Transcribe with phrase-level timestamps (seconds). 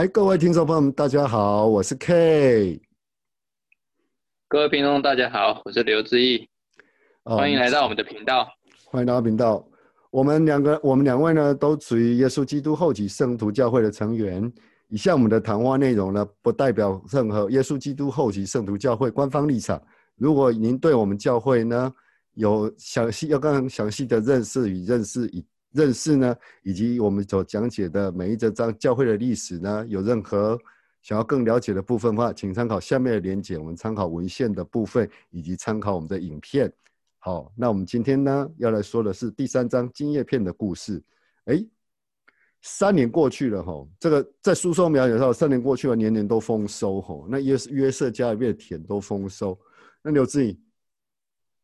[0.00, 2.80] 嗨，各位听众朋友们，大家好，我是 K。
[4.48, 6.48] 各位听众，大家好，我是刘志毅，
[7.24, 8.48] 哦欢迎来到我们的频道。
[8.86, 9.62] 欢迎来到频道。
[10.10, 14.50] 我们两个，我们两位呢，都属于耶稣基督后期圣徒教会的成员。
[14.88, 19.78] 以下我们的谈话内容呢，不代表任何耶稣基督后期圣徒教会官方立场。
[20.16, 21.92] 如果您对我们教会呢
[22.36, 30.58] 有详细要更详细的认识与认识以认识呢，以及我们所讲解的每一则章教会的历史呢，有任何
[31.02, 36.72] 想要更了解的部分的话，请参考下面的连结，我们参考文献的部分，以及参考我们的影片。
[37.18, 41.02] 好，那我们今天呢要来说的是第三章金叶片的故事。
[41.44, 41.64] 哎，
[42.62, 47.26] 三年过去了哈，这个在书中描写到，三年过去了，年年都丰收哈。
[47.28, 49.58] 那约约瑟家里面的田都丰收。
[50.02, 50.58] 那刘志颖，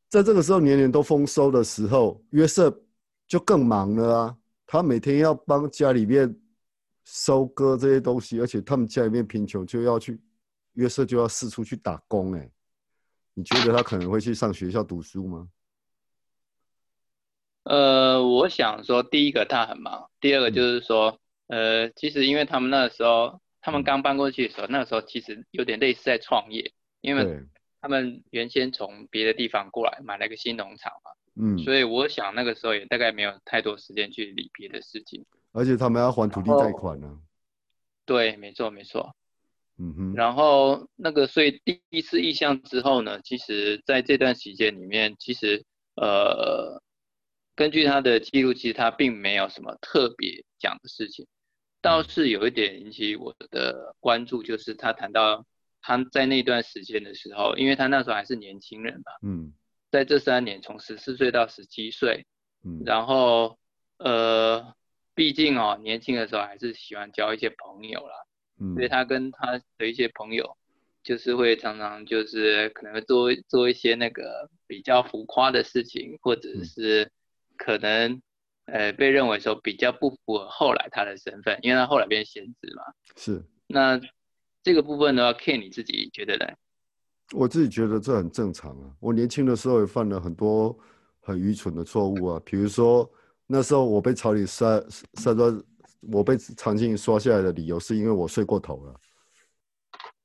[0.08, 2.70] 在这个时候年年都丰收的时候，约瑟
[3.26, 4.36] 就更忙了啊。
[4.66, 6.34] 他每天要帮家里面
[7.04, 10.20] 收割这些东西，而且他们家里面贫穷，就要去
[10.72, 12.50] 约瑟就要四处去打工哎。
[13.34, 15.48] 你觉得他可能会去上学校读书吗？
[17.64, 27.44] 呃，我想说，第一个他很忙，第二个就是说，呃，其实因为他们那个时候，他们刚搬过去的时候，那个时候其实有点类似在创业，因为，
[27.80, 35.24] 他们原先从别的地方过来买了一个新农场嘛，嗯，所以我想那个时候也大概没有太多时间去理别的事情。
[35.52, 37.18] 而且他们要还土地贷款呢、
[38.04, 39.14] 对，没错没错。
[39.78, 45.64] 嗯哼，然后那个，所以第一次意向之后呢，其实在这段时间里面，其实
[45.96, 46.82] 呃，
[47.54, 51.26] 根据他的记录，其实他并没有什么特别讲的事情，
[51.82, 55.44] 倒是有一点引起我的关注，就是他谈到
[55.82, 59.52] 他在那段时间的时候，因为他那时候还是年轻人嘛，嗯
[59.90, 62.26] 在这三年从十四岁到十七岁，
[62.64, 63.58] 嗯，然后
[63.98, 64.74] 呃，
[65.14, 68.14] 毕竟哦，年轻的时候还是喜欢交一些朋友啦。
[68.58, 70.56] 嗯所以他跟他的一些朋友，
[71.02, 77.12] 就是会常常就是可能会做做一些那个比较浮夸的事情，或者嗯是
[77.58, 78.22] 可能
[78.64, 82.82] 呃被认为说比较不符合后来他的身份，因为他后来变先知嘛。
[83.14, 84.00] 是那
[84.62, 86.46] 这个部分的话，Ken 你自己觉得呢？
[87.32, 88.90] 我自己觉得这很正常啊。
[89.00, 90.76] 我年轻的时候也犯了很多
[91.20, 93.10] 很愚蠢的错误啊，比如说
[93.46, 94.80] 那时候我被朝里刷
[95.14, 95.62] 刷刷，
[96.12, 98.94] 我被长青刷下来的理由是因为我睡过头了。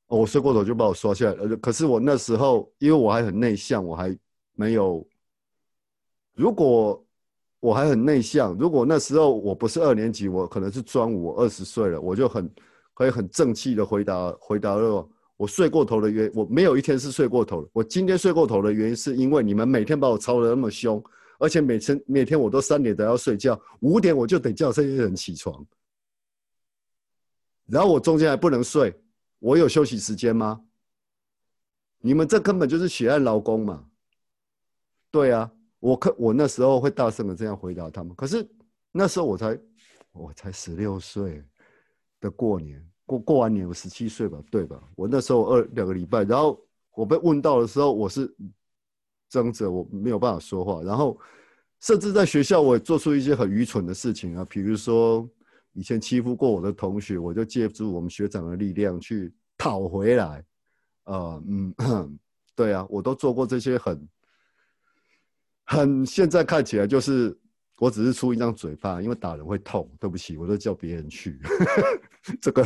[0.07, 1.55] 我睡过头就把我刷下来了。
[1.57, 4.15] 可是我那时候因为我还很内向，我还
[4.53, 5.07] 没有。
[6.33, 7.03] 如果
[7.59, 12.53] 我还很内向，如果那时候我不是二年级，我可能是专五，二十岁了，我就很
[12.93, 15.09] 可以很正气的回答回答了。
[15.41, 17.69] 我睡过头的原因，我没有一天是睡过头的。
[17.73, 21.03] 我今天睡过头的原因，是因为你们每天把我操的那么凶，
[21.39, 25.65] 而且每天每天我都三点都要睡觉，五点我就得叫这些人起床，
[27.65, 28.93] 然后我中间还不能睡，
[29.39, 30.61] 我有休息时间吗？
[32.01, 33.83] 你们这根本就是血汗劳工嘛。
[35.09, 38.47] 对啊，我可我那时候会大声的这样回答他们，可是
[38.91, 39.59] 那时候我才
[40.11, 41.43] 我才十六岁
[42.19, 42.90] 的过年。
[43.11, 44.81] 过过完年我十七岁吧，对吧？
[44.95, 46.57] 我那时候二两个礼拜，然后
[46.95, 48.33] 我被问到的时候，我是
[49.29, 51.19] 争着我没有办法说话，然后
[51.81, 55.29] 甚至在学校我也做出一些很愚蠢的事情啊，比如说
[55.73, 60.45] 以前欺负过我的同学，我就借助我们学长的力量去讨回来，
[61.03, 62.19] 呃嗯，
[62.55, 64.09] 对啊，我都做过这些很
[65.65, 67.37] 很现在看起来就是
[67.81, 71.35] 我只是出一张嘴巴，因为打人会痛，对不起，我都叫别人去。
[72.39, 72.63] 这个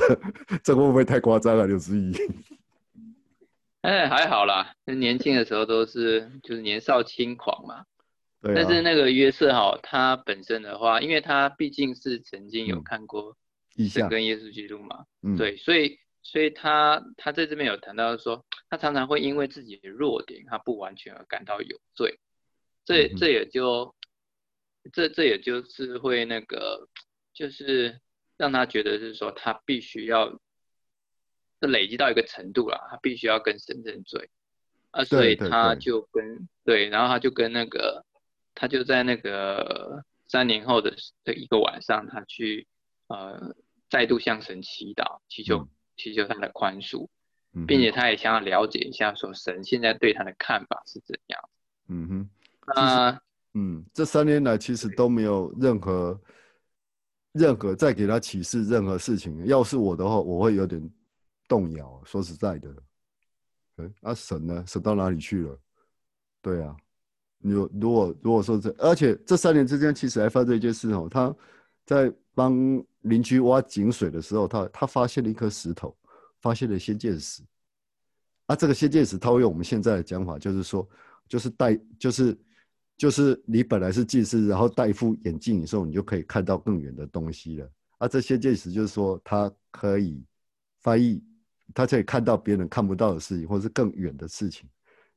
[0.62, 2.12] 这个会不会太夸张了，刘思怡？
[3.80, 7.86] 哎，还好啦，年轻的时候都是就是年少轻狂嘛。
[8.42, 13.38] 对啊，但是那个约瑟哈，他本身的话，因为他毕竟是曾经有嗯看过
[13.78, 22.20] 意向，神跟耶稣基督嘛，嗯，对，所以所以他他在这边有谈到说，他常常会因为自己的弱点，他不完全而感到有罪，
[22.84, 23.96] 这这也就
[24.94, 26.88] 这这也就是会那个，
[27.34, 28.00] 就是
[28.38, 30.40] 让他觉得是说他必须要，
[31.60, 34.30] 这累积到一个程度了，他必须要跟神认罪
[34.92, 38.06] 啊，所以他就跟对，然后他就跟那个
[38.54, 42.68] 他就在那个三年后的的一个晚上，他去
[43.08, 43.56] 呃
[43.90, 45.70] 再度向神祈祷，祈求、嗯。
[45.98, 47.08] 祈求他的宽恕，
[47.54, 51.50] 嗯并且他也想要了解一下说神现在对他的看法是怎样。
[51.88, 52.30] 嗯哼，
[52.76, 53.22] 那
[53.56, 56.22] 嗯，这三年来其实都没有任何
[57.32, 59.46] 任何再给他启示任何事情。
[59.46, 60.90] 要是我的话，我会有点
[61.48, 62.02] 动摇。
[62.06, 62.76] 说实在的，
[63.78, 64.64] 哎，那、神呢？
[64.68, 65.60] 神到哪里去了？
[66.42, 66.76] 对啊，
[67.40, 71.36] 你有如果如果说这，而且这三年之间其实还发生一件事哦，他
[71.86, 72.54] 在帮
[73.02, 75.98] 邻居挖井水的时候，他他发现了一颗石头，
[76.42, 77.42] 发现了仙剑石。
[78.48, 80.88] 啊，这个仙剑石，套用我们现在的讲法，就是说，
[81.28, 82.38] 就是带，就是
[82.98, 87.70] 就是你本来是近视，然后戴一副眼镜的时候，你就可以看到更远的东西了。
[87.98, 90.24] 啊，这仙剑石就是说，它可以
[90.82, 91.24] 翻译，
[91.74, 94.70] 它可以看到别人看不到的事情，或是更远的事情。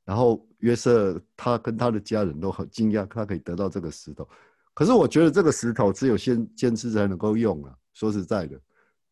[0.05, 4.27] 然后约瑟他跟他的家人都很惊讶，他可以得到这个石头。
[4.73, 7.77] 可是我觉得这个石头只有先先知才能够用啊。
[7.93, 8.59] 说实在的，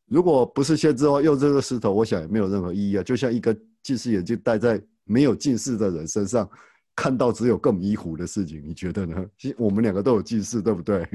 [0.07, 3.03] 如果不是先知的话，用这个石头，我想也没有任何意义啊。
[3.03, 6.49] 就像一个近视眼镜戴在没有近视的人身上，
[6.97, 9.25] 看到只有更迷糊的事情，你觉得呢？
[9.39, 11.09] 其实我们两个都有近视，对不对？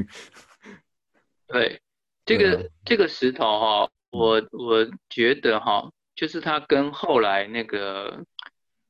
[1.47, 1.81] 对，
[2.25, 8.23] 这个这个石头哈，我我觉得哈，就是它跟后来那个。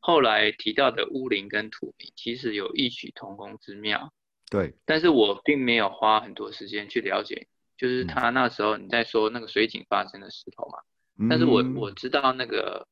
[0.03, 4.11] 后来提到的乌林跟土明，其实有异曲同工之妙。
[4.49, 7.47] 对，但是我并没有花很多时间去了解，
[7.77, 10.79] 就是他那时候你在说那个水井发生的石头嘛。
[11.29, 12.87] 但是我我知道那个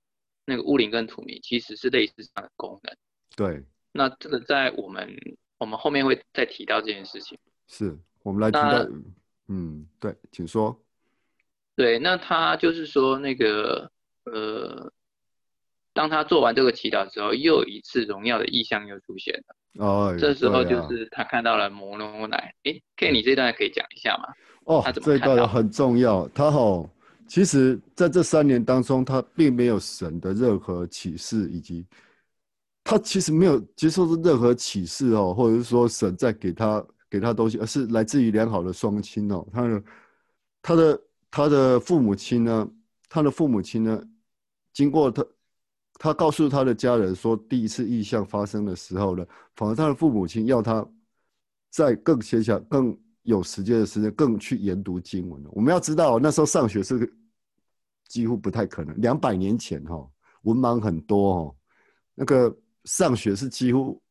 [0.45, 2.95] 那个乌林跟土明其实是类似这样的功能。
[3.35, 5.09] 对，那这个在我们
[5.57, 7.37] 我们后面会再提到这件事情。
[7.67, 8.87] 是我们来提到，
[9.47, 10.79] 嗯，对，请说。
[11.75, 13.91] 对，那他就是说那个
[14.25, 14.91] 呃。
[15.91, 19.83] 当他做完这个祈祷之后，又一次荣耀的意象又出现了。
[19.83, 22.53] 哦，这时候就是他看到了摩罗奶。
[22.63, 24.29] 哎，K，你这段可以讲一下吗？
[24.63, 26.25] 哦，这一段很重要。
[26.29, 26.89] 他好，
[27.27, 31.85] 其实在这三年当中，他并没有神的任何启示，以及
[32.83, 39.47] 他其实没有接受任何启示哦，或者是说神在给他给他东西，而是来自于良好的双亲哦。
[39.51, 39.83] 他的
[40.61, 42.69] 他的他的父母亲呢？
[43.07, 44.03] 他的父母亲呢？
[44.73, 45.25] 经过他。
[46.01, 49.25] 他告诉他的家人说，第一次异象发生的时候呢，
[49.57, 50.87] 反而他的父母亲要他
[51.69, 55.43] 在更闲暇、更有时间的时间，更去研读经文。
[55.51, 57.13] 我们要知道，那时候上学是
[58.07, 58.95] 几乎不太可能。
[59.01, 60.09] 两百年前，哈，
[60.43, 61.55] 文盲很多，哦，
[62.15, 62.57] 那个
[62.89, 64.01] 上学是几乎。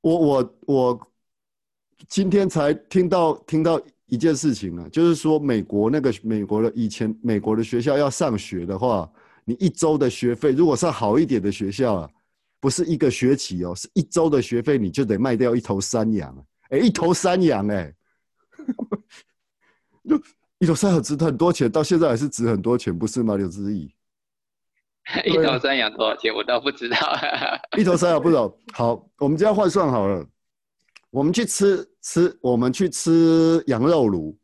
[0.00, 1.12] 我我我
[2.08, 9.10] 今天才听到听到一件事情啊，就是说美国那个美国的以前美国的学校要上学的话。
[9.48, 12.10] 你一周的学费，如果上好一点的学校啊，
[12.58, 16.46] 不是一个学期哦，是一周的学费，你就得卖掉一头山羊。
[16.70, 17.94] 哎，一头山羊， 哎，
[20.02, 20.20] 就
[20.58, 23.36] 一头山羊值很多钱，到现在还是值很多钱，不是吗？
[23.36, 23.94] 刘志毅，
[25.24, 26.34] 一头山羊多少钱？
[26.34, 26.96] 我倒不知道。
[27.78, 28.52] 一头山羊不知道。
[28.72, 30.26] 好，我们这样换算好了，
[31.10, 34.36] 我们去吃吃，我们去吃羊肉炉，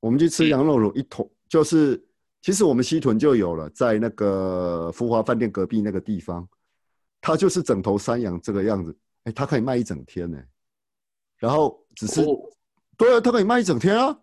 [0.00, 2.02] 我们去吃羊肉炉，一桶就是。
[2.44, 6.46] 其实我们西屯就有了，在那个福华饭店隔壁那个地方，
[7.18, 10.38] 它就是整头山羊这个样子，哎，它可以卖一整天呢。
[11.38, 12.22] 然后只是，
[12.98, 14.14] 对啊，它可以卖一整天啊。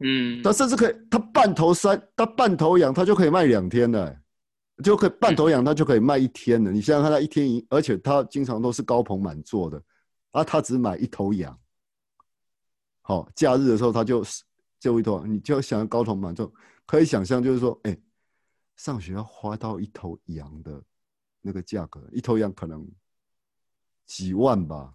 [0.00, 4.20] 嗯，它甚至可以，它半头山，它半头羊，它就可以卖两天的，
[4.82, 6.72] 就可以半头羊，它就可以卖一天的。
[6.72, 9.82] 你想想看，它一天一，而且它经常都是高朋满座的，
[10.32, 11.58] 啊，他只买一头羊。
[13.00, 14.24] 好，假日的时候他就
[14.78, 16.52] 就一头，你就想要高朋满座。
[16.84, 17.96] 可以想象，就是说，哎，
[18.76, 20.82] 上学要花到一头羊的
[21.40, 22.86] 那个价格，一头羊可能
[24.04, 24.92] 几万吧，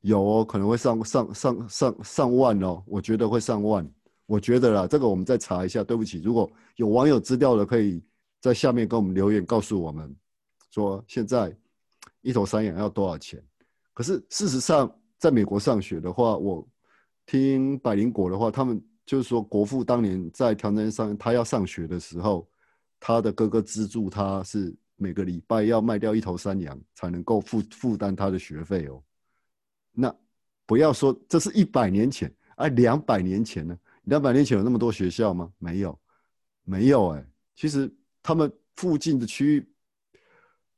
[0.00, 3.88] 有哦，可能会上上上上上万哦，我觉得会上万，
[4.26, 5.84] 我觉得啦，这个我们再查一下。
[5.84, 8.02] 对不起，如果有网友资料的，可以
[8.44, 10.14] 在下面跟我们留言告诉我们，
[10.70, 11.50] 说现在
[12.20, 13.42] 一头山羊要多少钱？
[13.94, 16.68] 可是事实上，在美国上学的话，我
[17.24, 18.78] 听百灵果的话，他们。
[19.06, 22.48] 就是说，国父当年在条件上，他要上学的时候，
[22.98, 29.02] 他的哥哥资助他，是每个礼拜要卖掉一头山羊，才能够负负担他的学费哦。
[29.92, 30.10] 那
[30.64, 33.78] 不要说这是一百年前，哎，两百年前呢？
[34.04, 35.52] 两百年前有那么多学校吗？
[35.58, 36.00] 没有，
[36.64, 37.22] 没有哎。
[37.54, 39.68] 其实他们附近的区域，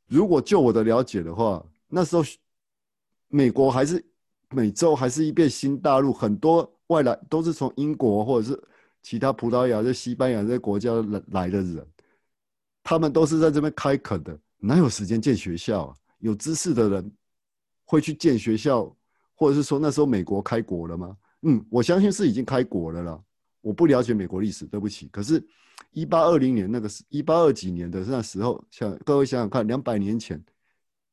[0.06, 2.22] 如果就我的了解的话，那时候
[3.28, 4.04] 美国还是
[4.50, 6.70] 美洲还是一片新大陆，很多。
[6.88, 8.62] 外来都是从英国或者是
[9.02, 11.84] 其他葡萄牙、在西班牙这些国家来来的人，
[12.84, 15.96] 他们都是在这边开垦的，哪有时间建学校啊？
[16.20, 17.12] 有知识的人
[17.84, 18.96] 会去建学校，
[19.34, 21.16] 或者是说那时候美国开国了吗？
[21.42, 23.20] 嗯，我相信是已经开国了啦。
[23.66, 25.08] 我不了解美国历史，对不起。
[25.08, 25.44] 可是，
[25.90, 30.40] 一八二零年那个是一八二几年的那时候，想各位想想看，两百年前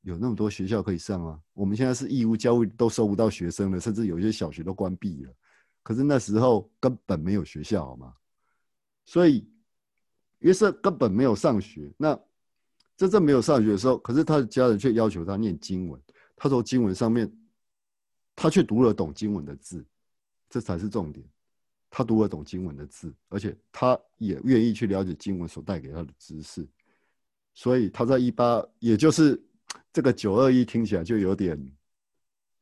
[0.03, 1.41] 有那么多学校可以上吗？
[1.53, 5.33] 我们现在是义务教育都收不到学生了，甚至有些小学都关闭了。
[5.81, 8.13] 可是那时候根本没有学校，好吗？
[9.03, 9.49] 所以
[10.37, 11.91] 约瑟根本没有上学。
[11.97, 12.15] 那
[12.95, 15.99] 真正没有上学的时候，可是他的家人却要求他念经文。
[16.35, 17.35] 他说经文上面，
[18.35, 19.83] 他却读了懂经文的字，
[20.51, 21.27] 这才是重点。
[21.95, 26.67] 他读得懂经文的字，而且他也愿意去了解经文所带给他的知识，
[27.53, 29.39] 所以他在一八，也就是
[29.91, 31.55] 这个九二一听起来就有点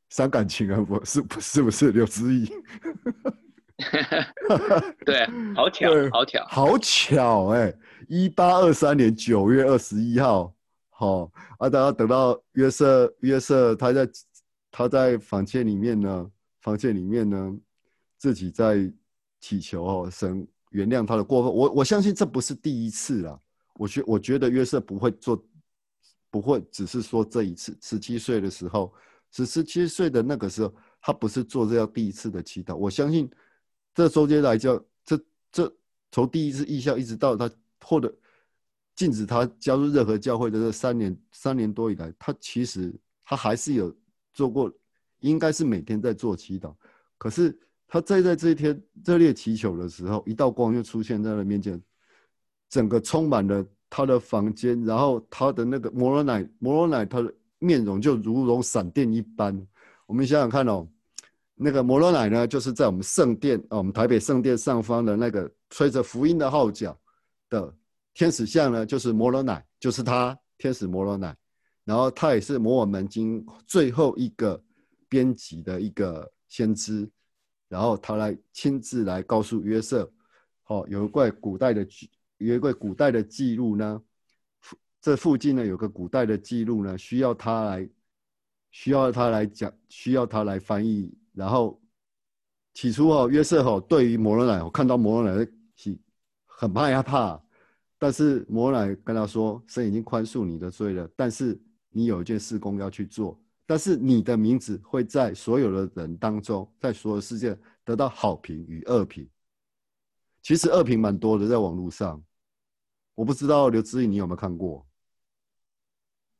[0.10, 2.46] 伤感情啊，不是不是不是刘志毅，
[5.06, 7.74] 对，好巧，好巧，好巧哎！
[8.10, 10.54] 一八二三年九月二十一号，
[10.90, 14.10] 好啊，大家等到约瑟约瑟他在
[14.70, 17.58] 他在房间里面呢，房间里面呢，
[18.18, 18.92] 自己在。
[19.42, 21.52] 祈求哦，神原谅他的过分。
[21.52, 23.42] 我我相信这不是第一次了。
[23.74, 25.44] 我觉我觉得约瑟不会做，
[26.30, 27.76] 不会只是说这一次。
[27.82, 28.94] 十七岁的时候，
[29.32, 32.76] 十十七岁的那个时候，他不是做这样第一次的祈祷。
[32.76, 33.30] 我相信
[33.96, 35.20] 这周间来讲，这
[35.52, 35.76] 这
[36.12, 37.52] 从第一次意向一直到他
[37.84, 38.14] 获得
[38.96, 42.94] 禁止他加入任何教会的这三年三年多以来，他其实
[43.26, 43.94] 他还是有
[44.34, 44.72] 做过，
[45.20, 46.76] 应该是每天在做祈祷。
[47.18, 47.60] 可是。
[47.94, 51.80] 他在在这一天热烈祈求的时候，一道光就出现在了面前，
[52.70, 59.68] 整个充满了他的房间，然后他的那个摩罗奶摩罗奶，他的面容就如同闪电一般。
[60.06, 60.88] 我们想想看哦，
[61.54, 66.98] 那个摩罗奶呢，就是在我们圣殿啊，我们台北圣殿上方的那个吹着福音的号角
[67.50, 67.76] 的
[68.14, 71.36] 天使像呢，就是摩罗奶，就是他天使摩罗奶，
[71.84, 74.64] 然后他也是摩尔门经最后一个
[75.10, 77.06] 编辑的一个先知。
[77.72, 80.12] 然后他来亲自来告诉约瑟，
[80.64, 81.88] 好，有一块古代的
[82.38, 84.02] 有一块古代的记录呢，
[85.00, 87.90] 这附近呢有个古代的记录呢，需要他来，
[88.72, 91.18] 需要他来讲，需要他来翻译。
[91.34, 91.82] 然后
[92.74, 95.48] 起初哦，约瑟哦，对于摩罗乃，我看到摩罗乃
[95.78, 95.98] 是
[96.46, 97.42] 很害怕，
[97.98, 101.58] 但是摩罗乃跟他说，神已经宽恕你的罪了，但是
[101.90, 103.41] 你有一件事工要去做。
[103.72, 109.26] 但是你的名字会在所有的人当中，在所有世界得到好评与恶评。
[110.42, 112.22] 其实恶评蛮多的，在网络上。
[113.16, 114.86] 我不知道刘志毅你有没有看过？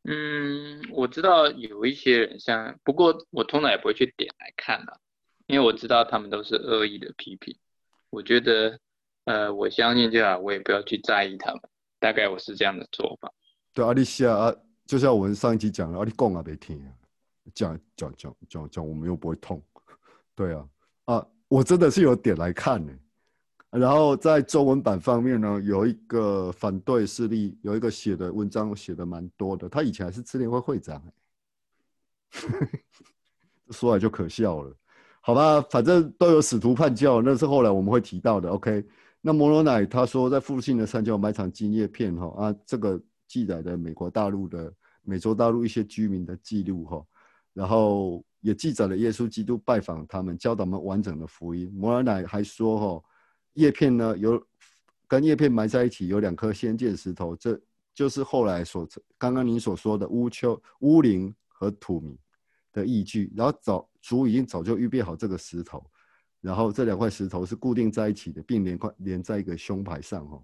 [0.04, 5.00] 嗯，我知道有一些人像，不过我通常也不会去点来看了，
[5.48, 7.58] 因为我知道他们都是恶意的批评。
[8.10, 8.78] 我觉得，
[9.24, 11.62] 呃，我相信就好，我也不要去在意他们。
[11.98, 13.32] 大概我是这样的做法。
[13.74, 14.54] 对，阿丽西亚啊，
[14.86, 16.86] 就像我们上一集讲的，阿丽贡啊，别听。
[17.54, 19.62] 讲讲讲讲讲，我们又不会痛，
[20.36, 20.68] 对啊，
[21.06, 22.94] 啊，我真的是有点来看呢。
[23.72, 29.70] 然后在中文版方面呢，有一个反对势力，有一个写的文章写的蛮多的。
[29.70, 31.02] 他以前还是支联会会长，
[33.72, 34.76] 说来就可笑了。
[35.22, 38.50] 好吧，反正都有使徒叛教，那是后来我们会提到的。
[38.50, 38.86] OK，
[39.22, 47.06] 那摩罗乃他说在附近的山脚埋藏金叶片哈啊，这个记载的美国大陆的美洲大陆一些居民的记录哈。
[47.54, 51.72] 然后也记载了耶稣基督拜访他们，教导们完整的福音。
[51.76, 53.04] 摩尔乃还说：“哈，
[53.54, 54.42] 叶片呢有
[55.08, 57.60] 跟叶片埋在一起，有两颗先见石头，这
[57.94, 62.18] 就是后来所刚刚您所说的乌丘、乌灵和土米
[62.72, 63.32] 的依据。
[63.36, 65.86] 然后早主已经早就预备好这个石头，
[66.40, 70.26] 然后这两块石头是固定在一起的，并连块连在一个胸牌上。
[70.26, 70.42] 哈，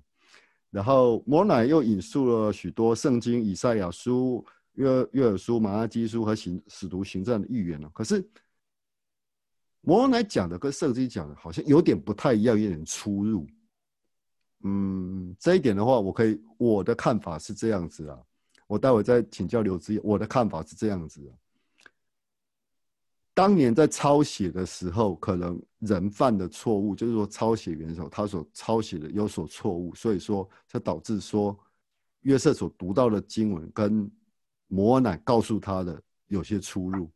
[0.70, 4.46] 然后摩乃又引述了许多圣经、以赛亚书。”
[4.78, 8.24] 约约尔书、马拉基书和行使徒行传的预言了，可是
[9.82, 13.48] 摩乃讲的跟圣经讲的好像有点不太一样，有点出入。
[14.64, 18.20] 嗯，这一点的话，我可以我的看法是这样子啊，
[18.68, 21.34] 我待会再请教刘志我的看法是这样子啊。
[23.34, 31.58] 当年在抄写的时候，可能人犯的错误，就是说抄写元首他所抄写的有所错误，所以说才导致说
[32.22, 34.12] 约瑟所读到的经文跟。
[34.68, 37.10] 摩奶告诉他的有些出入，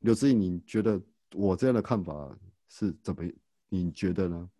[0.00, 1.00] 刘志毅，你觉得
[1.34, 2.34] 我这样的看法
[2.68, 3.22] 是怎么？
[3.68, 4.50] 你觉得呢？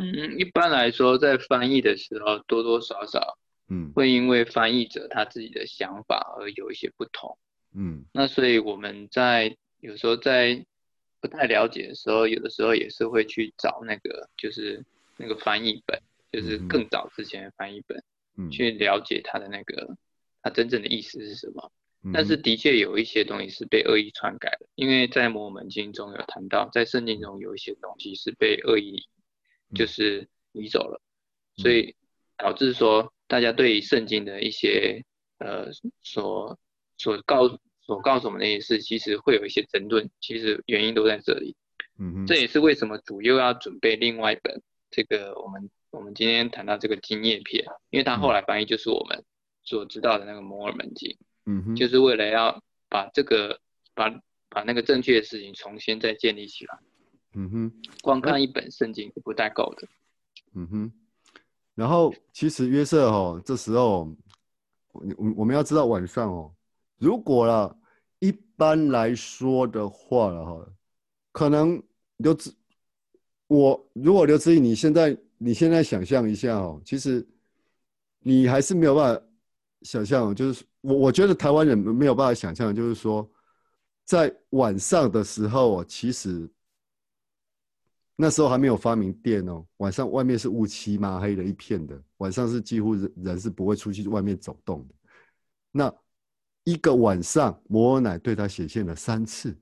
[0.00, 7.38] 嗯，一般来说，在翻译的时候，多多少少，嗯，会因为翻译者他自己的想法而有一些不同，
[7.72, 10.66] 嗯，那所以我们在有时候在
[11.20, 14.84] 不太了解的时候，有的时候也是会去找那个，就是
[15.16, 15.98] 那个翻译本，
[16.32, 18.02] 就是更早之前的翻译本，
[18.36, 19.96] 嗯，去了解他的那个。
[20.44, 21.72] 它真正的意思是什么？
[22.12, 29.08] 但是的确有一些东西是被恶意篡改的，因为在摩门经中有谈到，在圣经中有一些东西是被恶意
[29.74, 31.00] 就是移走了，
[31.56, 31.96] 所以
[32.36, 35.02] 导致说大家对圣经的一些
[35.38, 35.72] 呃
[36.02, 36.58] 所
[36.98, 37.48] 所告
[37.80, 41.56] 所告诉我们那些事，其实会有一些争论，其实原因都在这里。
[41.98, 44.60] 嗯这也是为什么主又要准备另外一本
[44.90, 49.24] 这个我们我们今天谈到这个经验篇，因为它后来翻译就是我们。
[49.64, 51.16] 所知道的那个摩尔门经，
[51.46, 53.58] 嗯哼，就是为了要把这个
[53.94, 54.10] 把
[54.48, 56.78] 把那个正确的事情重新再建立起来。
[57.34, 59.88] 嗯哼，光看一本圣经是不太够的。
[60.52, 60.92] 嗯哼，
[61.74, 64.14] 然后其实约瑟哦，这时候
[64.92, 66.54] 我我我们要知道晚上哦，
[66.98, 67.76] 如果啦
[68.20, 70.68] 一般来说的话了哈，
[71.32, 71.82] 可能
[72.18, 72.54] 刘志
[73.48, 77.26] 我如果刘志毅你现在你现在想象一下哦，其实
[78.20, 79.22] 你还是没有办法
[79.84, 83.26] 想象，就是我我觉得台湾人没有办法想象，就是说
[84.04, 86.50] 在晚上的时候哦，其实。
[88.16, 94.94] 那时候还没有发明电哦，晚上外面是乌漆嘛黑的一片的，晚上是几乎人人是不会出去外面走动的。
[95.72, 95.92] 那
[96.62, 99.52] 一个晚上，摩尔乃对他显现了三次，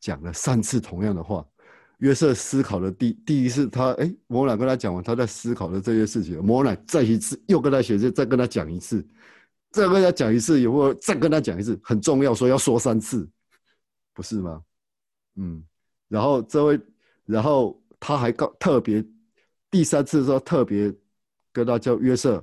[0.00, 1.48] 讲了三次同样的话。
[1.98, 6.42] 约瑟思考的第第一次，他哎，摩乃跟他讲完，他在思考的这些事情。
[6.44, 9.06] 摩乃再一次又跟他显现，再跟他讲一次，
[9.70, 13.28] 再跟他讲一次，以后再跟他讲一次，很重要，说要说三次，
[14.12, 14.62] 不是吗？
[15.36, 15.62] 嗯，
[16.08, 16.80] 然后这位。
[17.28, 19.04] 然后他还告特别
[19.68, 20.94] 第三次的时候特别
[21.52, 22.40] 跟他叫约瑟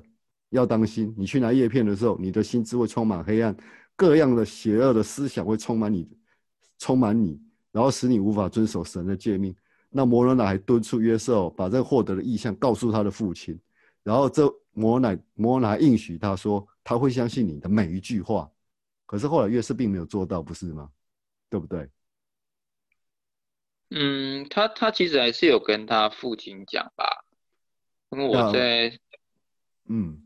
[0.50, 3.56] 要当心，你去拿叶片的时候，你的心智会充满黑暗，
[3.96, 6.06] 各样的邪恶的思想会充满你，
[6.80, 7.42] 充满你，
[7.74, 9.54] 然后使你无法遵守神的诫命。
[9.90, 13.60] 那摩罗乃还敦促约瑟把这获得的意向告诉他的父亲，
[14.02, 18.50] 然后这摩乃摩乃应许他说他会相信你的每一句话。
[19.06, 20.90] 可是后来约瑟并没有做到，不是吗？
[21.50, 21.88] 对不对？
[23.92, 27.06] 嗯，他他其实还是有跟他父亲讲吧，
[28.10, 28.98] 因为我在，
[29.88, 30.20] 嗯，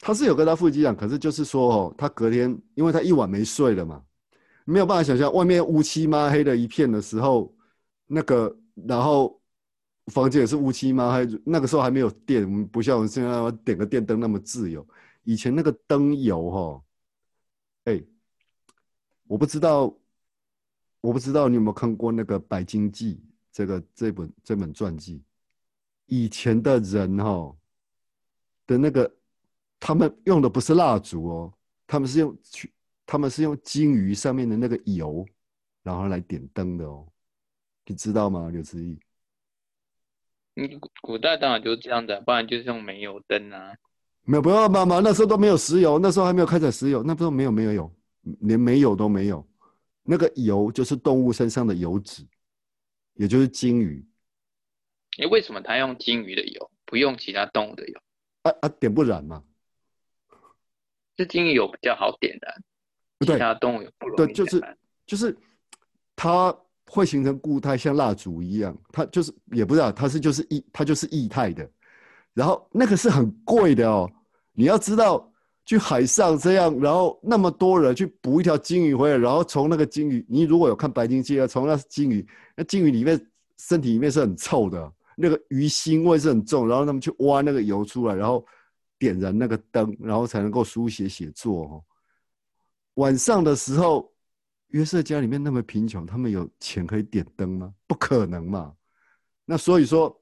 [0.00, 4.02] 他是有跟他父亲讲，可是就是说哦，他隔天，因为他一晚没睡了嘛，
[4.66, 7.56] 没有办法想象外面乌漆嘛黑的一片的时候，
[8.06, 8.54] 那个
[8.86, 9.40] 然后
[10.08, 14.86] 房间也是乌漆嘛黑，那个时候还没有电，不像我们现在点个电灯那么自由，
[15.24, 16.84] 以前那个灯油哈，
[17.84, 18.04] 哎，
[19.26, 19.96] 我不知道。
[21.02, 23.14] 我不知道你有没有看过那个《白金记》
[23.52, 25.22] 这个这本这本传记，
[26.06, 27.56] 以前的人哈
[28.66, 29.08] 的那个，
[29.78, 31.54] 他们用的不是蜡烛哦，
[31.86, 32.72] 他们是用去，
[33.06, 35.24] 他们是用金鱼上面的那个油，
[35.82, 37.06] 然后来点灯的哦，
[37.86, 38.50] 你知道吗？
[38.50, 38.98] 刘志毅？
[40.56, 43.74] 嗯，古代当然就是这样的，不然就是用煤油灯啊。
[44.24, 47.96] 没有，不要妈妈，那时候都没有石油，那时候还没有开采石油，那时候没有没有有，
[48.40, 49.46] 连煤油都没有。
[50.02, 52.26] 那个油就是动物身上的油脂，
[53.14, 54.04] 也就是鲸鱼。
[55.18, 58.00] 哎，为什么他用鲸鱼的油，不用其他动物的油？
[58.42, 59.44] 啊啊，点不燃吗？
[61.16, 62.64] 是鲸鱼油比较好点燃，
[63.20, 64.76] 其他动物油不容易对，就是
[65.06, 65.36] 就是
[66.14, 66.54] 它
[66.86, 68.76] 会形成固态，像蜡烛一样。
[68.92, 71.68] 它就是也不知道，它是就是液，它就是液态的。
[72.34, 74.10] 然后那个是很贵的哦，
[74.52, 75.32] 你要知道。
[75.68, 82.24] 去海上这样，然后那么多人去捕一条金鱼回来，然后从那个金鱼，你如果有看《白鲸记》啊，从那金鱼，
[82.56, 83.20] 那金鱼里面
[83.58, 88.46] 身体里面是很臭的，那个鱼腥味是很重，然后他们去挖那个油出来，然后
[88.96, 91.84] 点燃那个灯，然后才能够书写写作。
[92.96, 94.12] 晚上的时候，
[94.68, 97.72] 约瑟家里面那么贫穷，他们有钱可以点灯吗？
[97.86, 98.74] 不可能嘛。
[99.46, 100.20] 那所以说，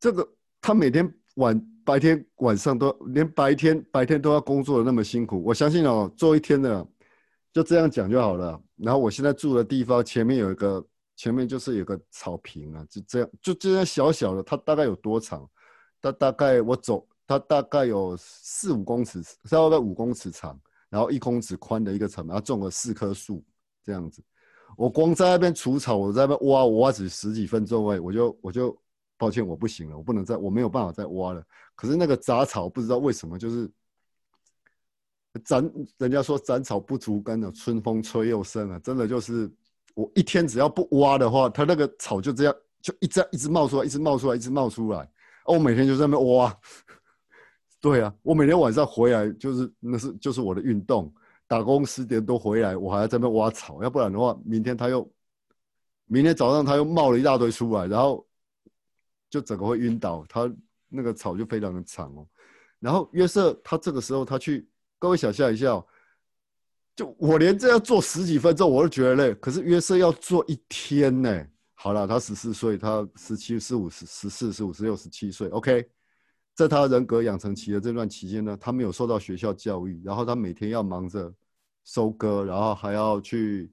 [0.00, 0.28] 这个
[0.60, 1.68] 他每天晚。
[1.84, 6.86] 白天晚上都连白天白天都要工作的那么辛苦，我相信哦，做一天的
[7.52, 8.62] 就这样讲就好了。
[8.76, 10.86] 然后我现在住的地方前面有一个，
[11.16, 15.44] 前面就是有个草坪啊，就这样就这样小小的，它大概有多长？
[16.00, 20.56] 它大概我走，它大概有四五公尺，大概五公尺长，
[20.92, 23.42] 然后一公尺宽的一个草，然后种了四棵树
[23.82, 24.22] 这样子。
[24.76, 28.78] 我光在那边除草，我在那边挖，我挖只十几分钟哎，我就我就。
[29.18, 31.40] 抱歉，我不行了，我不能再，我没有办法再挖了。
[31.76, 33.70] 可是那个杂草不知道为什么，就是
[35.44, 39.48] 斩，人家说斩草不除根的，春风吹又生啊，真的就是
[39.94, 45.08] 我一天只要不挖的话，它那个草就这样，就一直一直冒出来，一直冒出来，一直冒出来。
[45.46, 46.58] 我每天就在那边挖。
[47.82, 51.12] 对啊，我每天晚上回来就是那是就是我的运动，
[51.46, 55.06] 打工十点多回来，我还要在那挖草，要不然的话，明天他又
[56.06, 58.26] 明天早上他又冒了一大堆出来，然后。
[59.32, 60.54] 就整个会晕倒，他
[60.90, 62.28] 那个草就非常的长哦。
[62.78, 64.68] 然后约瑟他这个时候他去，
[64.98, 65.82] 各位想象一下，
[66.94, 71.46] 就我连这样做十几分钟我都觉得累，可是约瑟要做一天呢。
[71.72, 75.48] 好了，他十四岁，他十七、十五、十十四、十五、十六、十七岁。
[75.48, 75.88] OK，
[76.54, 81.32] 在他人格养成期的这段期间呢，他没有受到学校教育，然后他每天要忙着
[81.84, 83.70] 收割，然后还要去。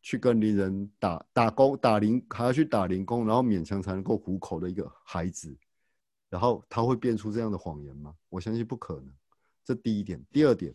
[0.00, 5.54] 去跟邻人打打工打零，还要去打零工，然后勉强才能够糊口的一个孩子，
[6.30, 8.14] 然后他会变出这样的谎言吗？
[8.30, 9.12] 我相信不可能。
[9.64, 10.72] 这第一点，第二点，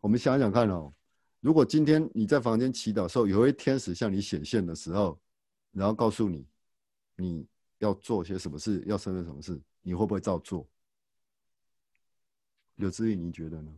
[0.00, 0.92] 我们想想看哦，
[1.40, 5.20] 如果今天你在房间祈祷的时候，有一位天使向你显现的时候，
[5.70, 6.44] 然后告诉你
[7.14, 7.46] 你
[7.78, 10.68] 要做些什么事，要胜任什么事，你会不会照做？
[12.74, 13.72] 刘志毅，你觉得呢？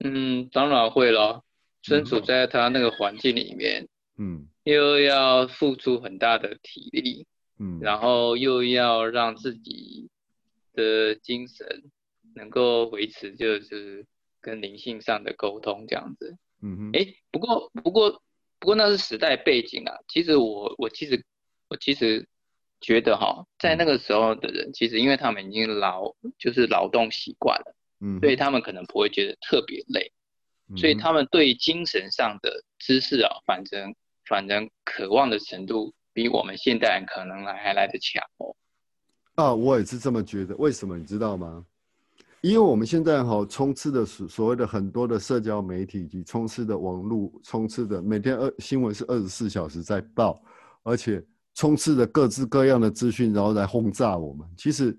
[0.00, 1.42] 嗯，当然会了。
[1.80, 10.10] 身处在他那个环境里面，嗯又要付出很大的体力，嗯，然后又要让自己
[10.74, 11.90] 的精神
[12.34, 14.06] 能够维持，就是
[14.42, 16.36] 跟灵性上的沟通这样子。
[16.60, 18.22] 嗯哼，哎，不过不过
[18.58, 19.94] 不过那是时代背景啊。
[20.06, 21.24] 其实我我其实
[21.68, 22.28] 我其实
[22.80, 30.10] 觉得哈，在那个时候的人，其实因为他们已经劳就是劳动习惯了，嗯，所以他们可能不会觉得特别累。
[30.76, 33.92] 所以他们对精神上的知识啊，反正
[34.28, 38.54] 反正渴望的程度比我们现代人可能来还来得强哦。
[39.34, 40.54] 啊，我也是这么觉得。
[40.56, 41.66] 为什么你知道吗？
[42.40, 50.40] 因为我们现在哈、充斥的所所谓的很多的社交媒体以及充斥的网络，充斥的每天二新闻是二十四小时在报，
[50.84, 51.20] 而且
[51.60, 54.48] 充斥着各式各样的资讯，然后来轰炸我们。
[54.56, 54.98] 其实，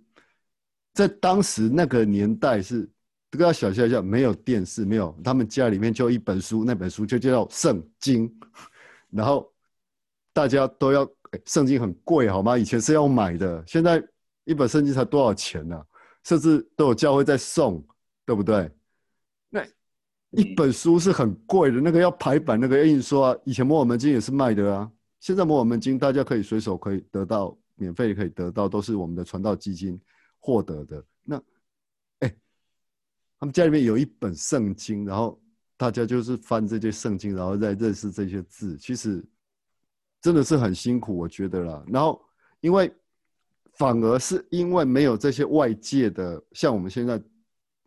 [0.94, 2.88] 在当时那个年代是，
[3.32, 8.30] 大家想象一下，没有电视，没有，他们家里面就一本书，那本书就叫《圣经》，
[9.10, 9.52] 然后
[10.34, 11.12] 大家都要，
[11.46, 12.56] 圣经很贵好吗？
[12.56, 14.00] 以前是要买的，现在
[14.44, 15.84] 一本圣经才多少钱呢、
[16.26, 17.84] 甚至都有教会在送，
[18.24, 18.70] 对不对？
[19.50, 19.66] 那
[20.30, 23.36] 一本书是很贵的，那个要排版，那个印刷。
[23.46, 24.92] 以前摩尔门经也是卖的啊，
[25.22, 29.98] 现在摩尔门经大家可以随手可以得到，免费可以得到，都是我们的传道基金
[30.40, 31.06] 获得的。
[31.24, 31.42] 那，
[32.20, 32.36] 哎，
[33.40, 35.40] 他们家里面有一本圣经，然后
[35.78, 39.24] 大家就是翻这些圣经，然后再认识这些字，其实
[40.20, 41.86] 真的是很辛苦，我觉得啦。
[41.88, 42.20] 然后
[42.60, 42.92] 因为
[43.74, 47.22] 反而是因为没有这些外界的，像我们现在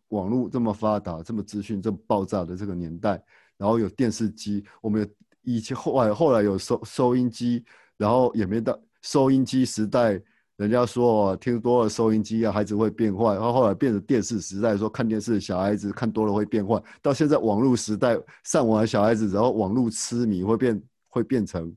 [0.08, 3.20] 网络这么发达、这么资讯这么爆炸的这个年代，
[3.56, 5.08] 然后有电视机，我们有
[5.44, 7.64] 以前后来后来有收收音机，
[7.96, 10.20] 然后也没到收音机时代，
[10.56, 21.74] 人家说哦听多了收音机啊，孩子会变坏，然后后来变成电视时代，说看电视小孩子看多了会变坏，到现在网络时代，上网的小孩子然后网络痴迷会变会变成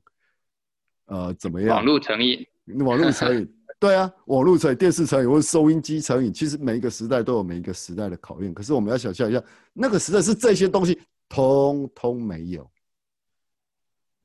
[1.06, 1.76] 呃怎么样？
[1.76, 2.46] 网络成瘾，
[2.84, 8.52] 网络成瘾， 对啊，网络成瘾、电视成瘾或者收音机成瘾，其实每一个时代都有每一个时代的考验。
[8.54, 12.68] 可是我们要想象一下，那个时代是这些东西通通没有，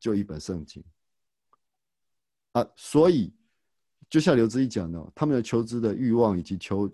[0.03, 0.83] 就一本圣经
[2.51, 2.67] 啊。
[2.75, 3.33] 所以，
[4.09, 6.91] 就像刘志毅讲的，他们的求知的欲望以及求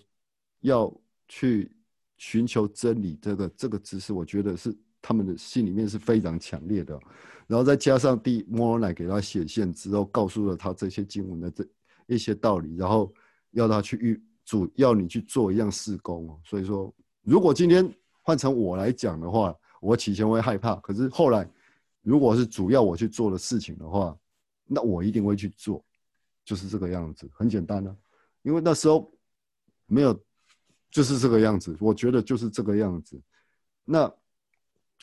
[0.60, 0.94] 要
[1.28, 1.76] 去
[2.18, 7.00] 寻求真理这个这个知识，我觉得是他们的心里面是非常强烈的。
[7.48, 11.68] 然后再加上第摩尔乃给他显现之后，告诉了他这些经文的这
[12.06, 13.12] 一些道理，然后
[13.52, 16.40] 要他去预主要你去做一样事工。
[16.46, 16.94] 所以说，
[17.24, 17.92] 如果今天
[18.22, 21.50] 换成我来讲的话，我起先会害怕，可是后来
[22.10, 24.18] 如果是主要我去做的事情的话，
[24.66, 25.86] 那我一定会去做，
[26.44, 27.96] 就是这个样子，很简单啊。
[28.42, 29.14] 因为那时候
[29.86, 30.20] 没有，
[30.90, 33.22] 就是这个样子，我觉得就是这个样子。
[33.86, 34.12] 那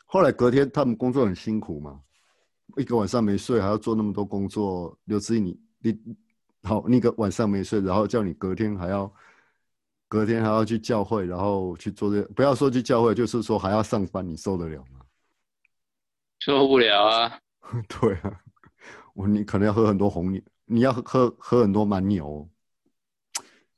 [0.05, 2.01] 后来隔天他们工作很辛苦嘛，
[2.77, 4.99] 一个晚上没睡，还要做那么多工作。
[5.05, 6.17] 刘志毅，你你
[6.65, 9.13] 好，那个晚上没睡，然后叫你隔天还要
[10.09, 14.96] 隔天还要去教会，然后去做这不要说去教会，就是说还要上班，你受得了吗？
[16.41, 17.39] 受不了啊！
[18.01, 18.41] 对啊，
[19.15, 22.49] 我你可能要喝很多红牛，你要喝喝喝很多蛮牛哦。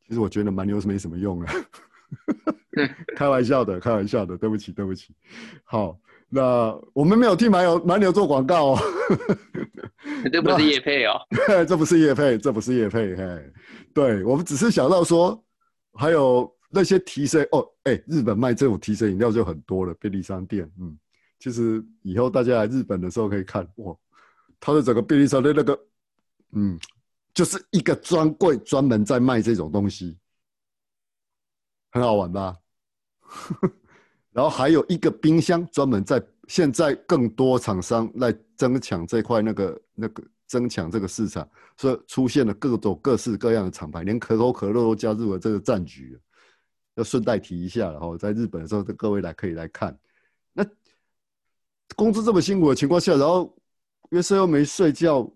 [0.07, 1.53] 其实我觉得蛮牛是没什么用啊，
[3.15, 5.15] 开玩笑的，开玩笑的，对不起，对不起。
[5.65, 8.79] 好，那我们没有替蛮牛蛮牛做广告哦，
[10.33, 11.21] 这不是叶配哦。
[11.67, 13.53] 这不是叶配，这不是叶配，嘿，
[13.95, 15.43] 对我们只是想到说，
[15.93, 20.97] 还有那些提神哦，哎，日本卖这种提神饮料就很多了，便利商店，嗯，
[21.39, 23.97] 其实以后大家来日本的时候可以看，哇，
[24.59, 25.79] 它的整个便利商店那个，
[26.53, 26.79] 嗯，
[27.33, 30.19] 就是一个专柜专门在卖这种东西，
[31.93, 32.57] 很好玩吧？
[34.33, 46.19] 然后还有一个冰箱专门在现在更多厂商来争抢这块那个那个争抢这个市场，所以出现了各种各式各样的厂牌，连可口可乐都加入了这个战局。
[46.95, 49.97] 要顺带提一下，然后在日本的时候，各位来可以来看。
[51.97, 53.57] 工资这么辛苦的情况下，然后
[54.11, 55.31] 约瑟又没睡觉，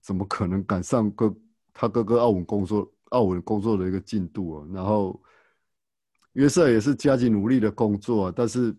[0.00, 1.34] 怎么可能赶上哥
[1.72, 4.68] 他哥哥奥文工作奥文工作的一个进度啊？
[4.72, 5.20] 然后
[6.32, 8.76] 约瑟也是加紧努力的工作、啊，但是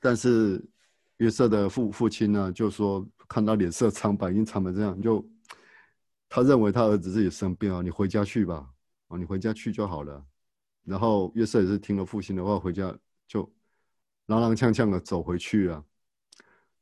[0.00, 0.64] 但是
[1.18, 5.24] 约瑟的父父亲呢，就说看他脸色苍白，已经苍白这样，就
[6.28, 8.68] 他认为他儿子自己生病啊，你回家去吧，
[9.08, 10.24] 啊，你回家去就好了。
[10.84, 12.94] 然后约瑟也是听了父亲的话，回家
[13.26, 13.50] 就
[14.26, 15.84] 踉踉跄跄的走回去啊。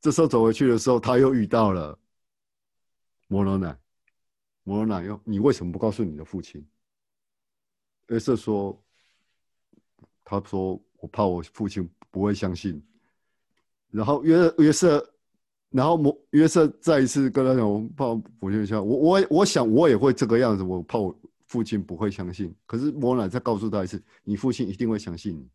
[0.01, 1.99] 这时候走回去的时候，他又遇到了
[3.29, 3.79] 摩罗奶。
[4.65, 6.65] 摩罗奶又，你为什么不告诉你的父亲？
[8.09, 8.81] 约瑟说
[10.25, 12.81] ：“他说我怕我父亲不会相信。”
[13.91, 15.05] 然后约约瑟，
[15.71, 22.55] 然后摩约瑟再一次跟他讲：“我怕父亲相。”我我我想我也会这个样子，我怕我父亲不会相信。
[22.67, 25.49] 可是摩罗奶再告诉他一次：“你父亲一定会相信你。”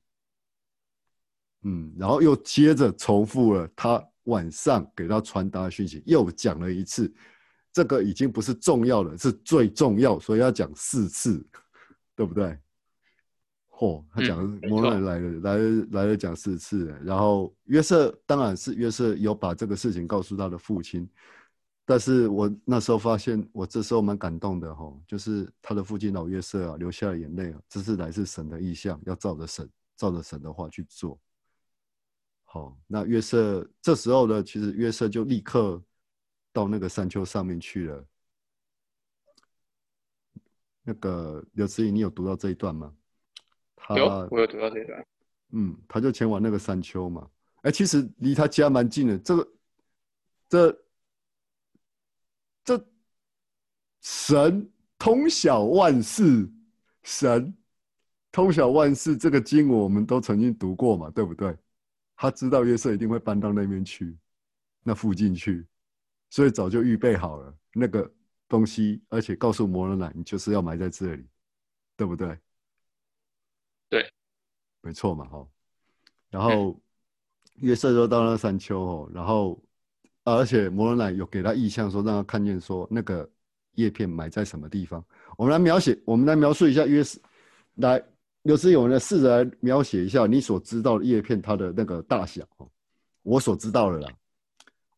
[1.68, 7.14] 嗯，然后又接着重复了他晚上给他传达的讯息，又讲了一次。
[7.74, 11.46] 这个已经不是重要了，是最重要，所以要讲四次，
[12.16, 12.58] 对不对？
[13.70, 21.08] 嚯，他讲摩尔来了，来了来了讲四次，然后约瑟当然是约瑟有把这个事情告诉他的父亲，
[21.86, 31.20] 但是我那时候发现，我这时候蛮感动的哈，就是他的父亲老约瑟啊，流下了眼泪啊，这是来自神的意象，要照着神照着神的话去做。
[32.50, 35.82] 好，那约瑟这时候呢，其实约瑟就立刻。
[36.54, 38.08] 到那个山丘上面去了。
[40.82, 42.92] 那个刘慈怡，你有读到这一段吗？
[43.96, 45.06] 有，我有读到这一段。
[45.52, 47.30] 嗯，他就前往那个山丘嘛。
[47.62, 49.20] 哎，其实离他家蛮近的。
[49.20, 49.52] 这个，
[50.50, 50.84] 这，
[52.66, 52.88] 这
[54.02, 56.50] 神通晓万事，
[57.04, 57.56] 神
[58.32, 59.16] 通晓万事。
[59.16, 61.56] 这个经文我们都曾经读过嘛，对不对？
[62.18, 64.18] 他知道约瑟一定会搬到那边去，
[64.84, 65.66] 那附近去。
[66.30, 68.12] 所以早就预备好了那个
[68.50, 71.26] 东西，而且告诉摩罗奶，你就是要埋在这里，
[71.96, 72.38] 对不对？
[73.88, 74.12] 对，
[74.82, 75.48] 没错嘛，哈。
[76.30, 76.78] 然后
[77.56, 79.64] 约瑟就到那山丘哦，然后
[80.26, 83.30] 而且摩罗奶有给他意向，说让他看见说那个
[83.76, 85.02] 叶片埋在什么地方。
[85.38, 87.22] 我们来描写，我们来描述一下约瑟，
[87.76, 88.04] 来
[88.48, 92.48] 刘思勇呢试着来描写一下你所知道的叶片它的那个大小。
[93.22, 94.10] 我所知道的啦，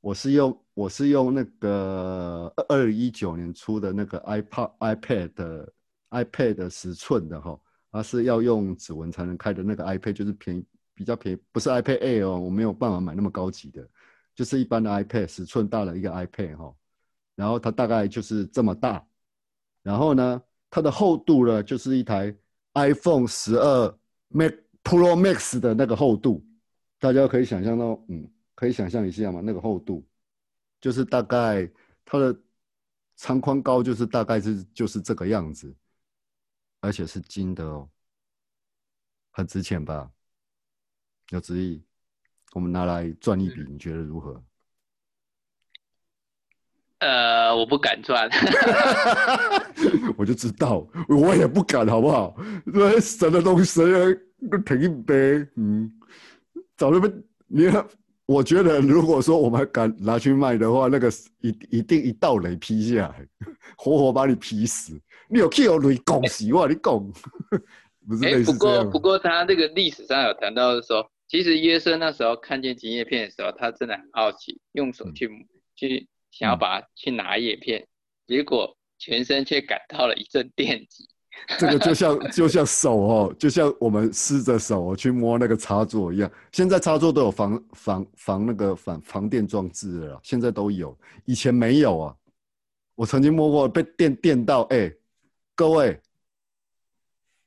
[0.02, 0.56] 我是用。
[0.76, 5.68] 我是用那个二零一九年出的那个 iPad iPad
[6.10, 7.60] iPad 十寸的哈，
[7.92, 13.86] 它是要用指纹才能开的那个 iPad，就是便宜比较便宜，不是 iPad Air 哦，我没有办法买那么高级的，
[14.34, 16.74] 就是一般的 iPad 十寸大的一个 iPad 哈，
[17.36, 19.06] 然后它大概就是这么大，
[19.84, 22.34] 然后呢，它的厚度呢就是一台
[22.88, 26.46] iPhone 十二 Mac Pro Max 的那个厚度，
[27.00, 30.06] 大家可以想象到，嗯，可以想象一下嘛，那个厚度。
[30.82, 31.70] 就是大概
[32.06, 32.38] 它的
[33.18, 35.76] 长宽高就是大概是就是这个样子，
[36.80, 37.90] 而且是金的哦，
[39.32, 40.10] 很值钱吧？
[41.32, 41.84] 有旨意，
[42.54, 44.42] 我们拿来赚一笔，你觉得如何？
[47.00, 48.30] 呃，我不敢赚，
[50.18, 52.36] 我就知道，我也不敢，好不好？
[52.66, 53.82] 那神的东西，
[54.66, 55.16] 肯定背，
[55.56, 55.90] 嗯，
[56.78, 57.12] 早就被
[57.48, 57.86] 你看。
[58.26, 61.10] 我觉得，如果说我们敢拿去卖的话，那个
[61.42, 63.28] 一一定一道雷劈下来，
[63.76, 64.94] 活活把你劈死。
[65.28, 67.12] 你有 kill 雷拱死我，你拱，
[68.08, 75.28] 不是类似不过不过，他这个历史上有谈到说，其实约瑟那时候看见金叶片的时候，他真的很好奇，用手去
[75.76, 77.88] 去想要把它去拿叶片，
[78.28, 81.08] 结果全身却感到了一阵电击。
[81.58, 86.30] 这个就像就像手哦，就像我们湿着手去摸那个插座一样。
[86.52, 92.16] 现在插座都有防防防那个防防电装置了，现在都有，以前没有啊。
[92.96, 94.92] 我曾经摸过被电电到，哎，
[95.56, 95.98] 各位，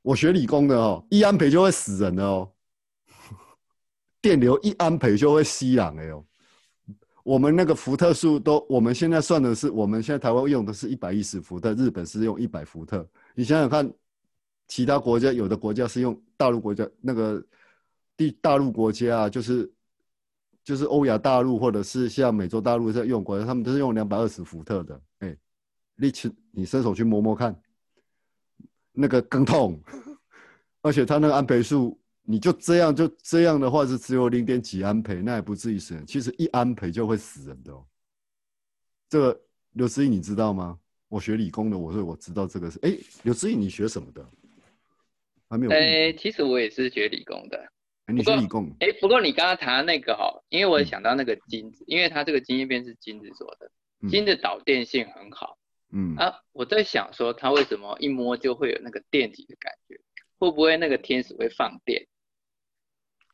[0.01, 2.51] 我学理工的哦，一安培就会死人的哦，
[4.23, 6.25] 电流一安培就会吸氧的哦。
[7.23, 13.09] 我们那个伏特数都，我们现在算的是，我们现在台湾用的是一百一十伏特，日本是用一百伏特。
[13.35, 13.91] 你想想看，
[14.67, 17.45] 其他国家有的国家是用大陆国家那个
[18.17, 19.71] 地大陆国家啊，就是
[20.65, 25.01] 就是欧亚大陆或者是像美洲大陆在用国家，他们都是用两百二十伏特的。
[25.21, 25.37] 哎，
[25.95, 27.55] 你去你伸手去摸摸看，
[28.91, 29.81] 那个更痛，
[30.83, 36.07] 而且它那个安培数，你就这样就这样的话是只有零点几安培，那也不至于死人。
[36.07, 37.85] 其实一安培就会死人的哦。
[39.09, 39.41] 这个
[39.73, 40.79] 刘思义你知道吗？
[41.09, 42.79] 我学理工的，我说我知道这个是。
[42.83, 44.25] 哎，刘思义，你学什么的？
[45.49, 45.73] 还没有。
[45.73, 47.71] 哎，其实我也是学理工的。
[48.07, 48.71] 你学理工？
[48.81, 53.71] 哎，不过你刚刚谈那个哈，因为我想到那个金子，因为它这个金叶片是金子做的，
[54.09, 55.59] 金的导电性很好。
[55.91, 56.15] 嗯。
[56.17, 60.01] 啊，我在想说，它为什么一摸就会有那个电极的感觉？
[60.39, 62.07] 会不会那个天使会放电？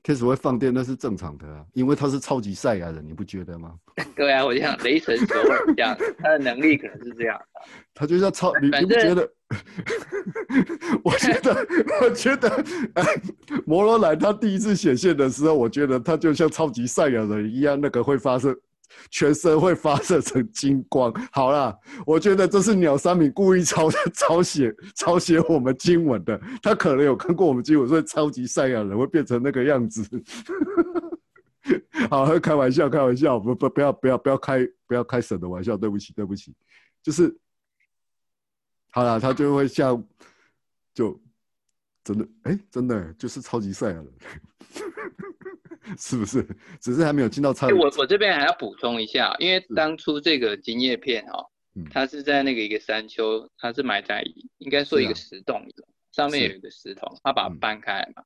[0.09, 3.75] 天使会放电，那是正常的啊，因为他是超级赛亚人，你不觉得吗？
[4.17, 7.61] 对啊，我就想雷神索尔这样，他的能力可能是这样的。
[7.93, 9.31] 他就像超你你不觉得？
[11.05, 11.67] 我觉得，
[12.01, 12.49] 我觉得，
[12.95, 13.05] 哎，
[13.67, 18.59] 摩罗兰他第一次显现的时候，我觉得他就像超级赛亚人一样，那个会发射，
[19.11, 21.13] 全身会发射成金光。
[21.33, 30.03] 好啦，我觉得这是鸟三明故意抄抄写抄写我们经文的，他可能有看过我们经文，所以超级赛亚人会变成那个样子。
[32.11, 36.55] 好，开玩笑，开玩笑，不不不要不要不要开不要开神的玩笑，对不起对不起，
[37.03, 37.37] 就是。
[38.91, 40.03] 好了，他就会像，
[40.95, 41.21] 就
[42.03, 44.09] 真的哎，真的就是超级赛亚人，
[45.97, 46.47] 是不是？
[46.81, 47.69] 只是还没有进到超。
[47.69, 51.47] 我我这边还要补充一下，因为当初这个金叶片哦，
[51.91, 54.25] 它是在那个一个山丘，它是埋在
[54.59, 55.75] 应该说一个石洞里，
[56.13, 58.23] 上面有一个石头，它把它搬开来嘛。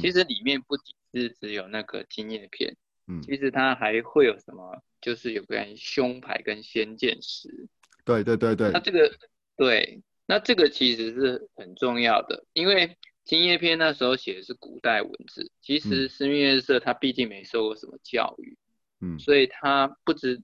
[0.00, 2.74] 其实里面不仅是只有那个金叶片，
[3.06, 4.82] 嗯，其实它还会有什么？
[5.00, 7.68] 就是有关于胸牌跟仙剑石。
[8.04, 8.70] 对对对对。
[8.70, 9.10] 那这个。
[9.56, 18.56] 对，那这个其实是很重要的，因为金叶篇那时候写的是古代文字，其实施密约瑟他毕竟没受过什么教育，
[19.00, 20.42] 嗯，所以他不知，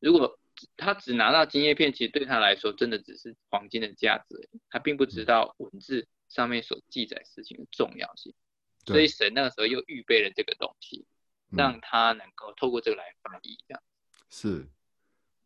[0.00, 0.38] 如果
[0.76, 8.32] 他只拿到金叶片，其实对他来说真的只是黄金的价值，他并不知道文字上面所记载事情的重要性，
[8.86, 11.04] 所以神那个时候又预备了这个东西，
[11.50, 13.82] 让他能够透过这个来翻译，这样。
[14.30, 14.66] 是。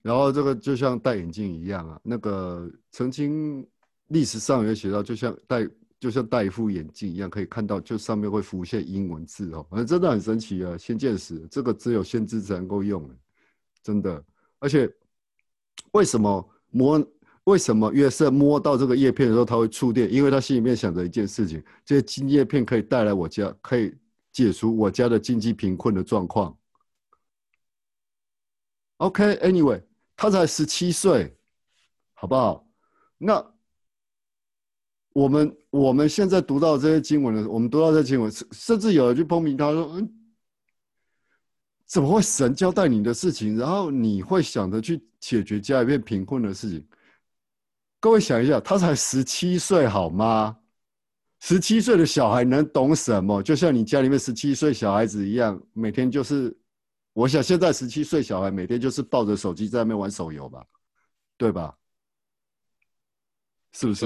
[0.02, 3.68] 然后这个就像戴眼镜一样啊，那个曾经
[4.06, 5.66] 历史上有写到，就像戴
[5.98, 10.76] 就像戴一副眼镜一样，可以看到就上面会浮现英文字哦，反正真的很神奇啊！
[10.76, 13.08] 先见识，这个只有先知才能够用，
[13.82, 14.24] 真的。
[14.58, 14.92] 而且
[15.92, 17.06] 为什么摸
[17.44, 20.12] 为什么约瑟摸到这个叶片的时候他会触电？
[20.12, 23.94] 因为他心里面想着一件事情：这些金叶片可以带来我家，可以
[24.32, 26.56] 解除我家的经济贫困的状况。
[28.98, 29.82] OK，Anyway。
[30.18, 31.36] 他才十七岁，
[32.14, 32.66] 好不好？
[33.18, 33.54] 那
[35.16, 40.14] 我们我们现在读到这些经文的，我们读到这些经文，甚至有人去抨击他说：“嗯，
[41.86, 46.86] 怎么会神交代你的事情，然后你会想着去解决家里面贫困的事情？”
[47.98, 50.54] 各位想一下，他才十七岁，好吗？
[51.40, 53.42] 十七岁的小孩能懂什么？
[53.42, 56.54] 就像你家里面十七岁小孩子一样，每天就是。
[57.14, 60.62] 我想现在十七岁小孩每天就是抱着手机在那边玩手游吧，
[61.38, 61.74] 对吧？
[63.72, 64.04] 是不是？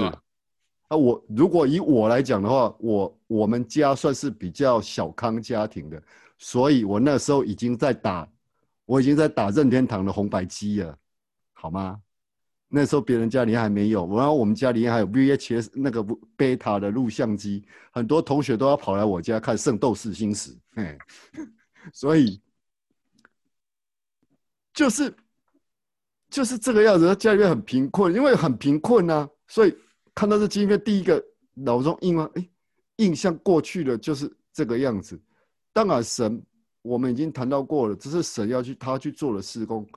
[0.91, 6.03] 啊，我如果以我来讲的话，我我们家算是比较小康家庭的，
[6.37, 8.27] 所以我那时候已经在打，
[8.83, 10.97] 我已经在打任天堂的红白机了，
[11.53, 11.97] 好吗？
[12.67, 20.97] 那时候别人家里还没有，然后我们家里还有 VHS 那个贝塔的录像机，很多同学都要跑来我家看《圣斗士星矢》，嘿，
[21.93, 22.41] 所以。
[24.73, 25.13] 就是
[26.29, 29.77] 就是这个样子，他家里面很贫困，因为很贫困啊，所以
[30.13, 32.49] 看到这经片，第一个脑中印啊，哎，
[32.97, 35.19] 印象过去的就是这个样子。
[35.73, 36.41] 当然，神
[36.81, 39.87] 我们已经谈到过了，只是神要去他去做的施工，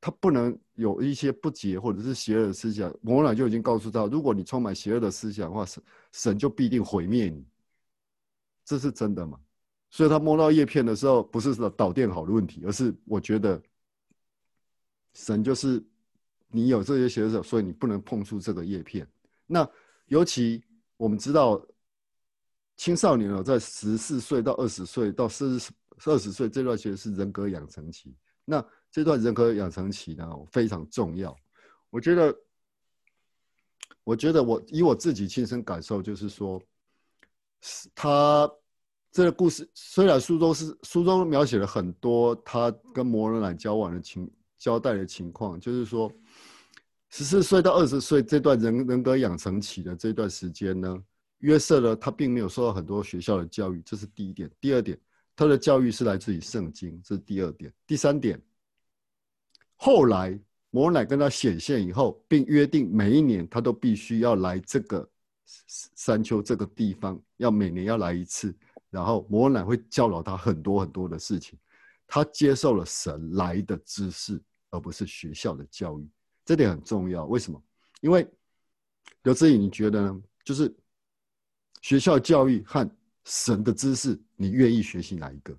[0.00, 2.94] 他不能有一些不洁或者是邪恶的思想。
[3.02, 7.44] 摩乃就已经告诉他，如果你充满邪恶的思想的话，神神就必定毁灭你。
[8.64, 9.38] 这是真的吗？
[9.90, 13.60] 所以他摸到叶片的时候，不是说导电好的问题，而是我觉得。
[15.16, 15.80] 神就是
[16.50, 19.06] 你有这些邪手，所以你不能碰触这个叶片。
[19.46, 19.68] 那
[20.06, 20.64] 尤其
[20.96, 21.60] 我们知道，
[22.76, 25.70] 青少年哦，在十四岁到二十岁到四十
[26.06, 28.16] 二十岁这段其实是人格养成期。
[28.44, 31.34] 那这段人格养成期呢，非常重要。
[31.90, 32.36] 我觉得，
[34.04, 36.60] 我觉得我以我自己亲身感受，就是说，
[37.94, 38.50] 他
[39.10, 44.30] 这个故事虽然书中是书中描写了很多他跟摩尔兰交往的情。
[44.56, 46.10] 交代的情况就是说，
[47.16, 51.00] 十四岁到二十岁这段人人格养成期的这段时间呢，
[51.38, 54.50] 约瑟呢他并没有受到很多学校的教育，这是第一点。
[54.60, 54.98] 第二点，
[55.36, 57.72] 他的教育是来自于圣经，这是第二点。
[57.86, 58.42] 第三点，
[59.76, 60.36] 后来
[60.70, 65.08] 摩乃跟他显现以后，并约定每一年他都必须要来这个
[65.94, 68.52] 山丘这个地方，要每年要来一次，
[68.90, 71.56] 然后摩乃会教导他很多很多的事情，
[72.08, 74.42] 他接受了神来的知识。
[74.70, 76.08] 而不是学校的教育，
[76.44, 77.24] 这点很重要。
[77.26, 77.62] 为什么？
[78.00, 78.26] 因为
[79.22, 80.22] 刘志颖，你觉得呢？
[80.44, 80.74] 就是
[81.80, 82.88] 学校教育和
[83.24, 85.58] 神的知识，你愿意学习哪一个？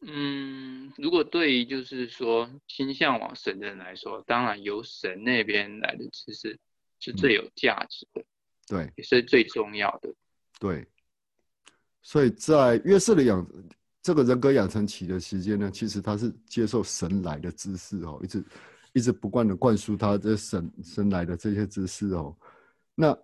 [0.00, 6.58] 嗯，如果对于就是说倾向往神的人来说，当然由神那边来的知识
[7.00, 8.24] 是最有价值的，
[8.66, 10.14] 对，也是最重要的。
[10.58, 10.86] 对，
[12.02, 13.46] 所以在约瑟的养。
[14.04, 18.44] 这个人格养成期的时间呢，其实他是接受神来的知识哦，一直
[18.92, 22.36] 一直不断的灌输他这神神来的这些知识哦。
[22.94, 23.16] 那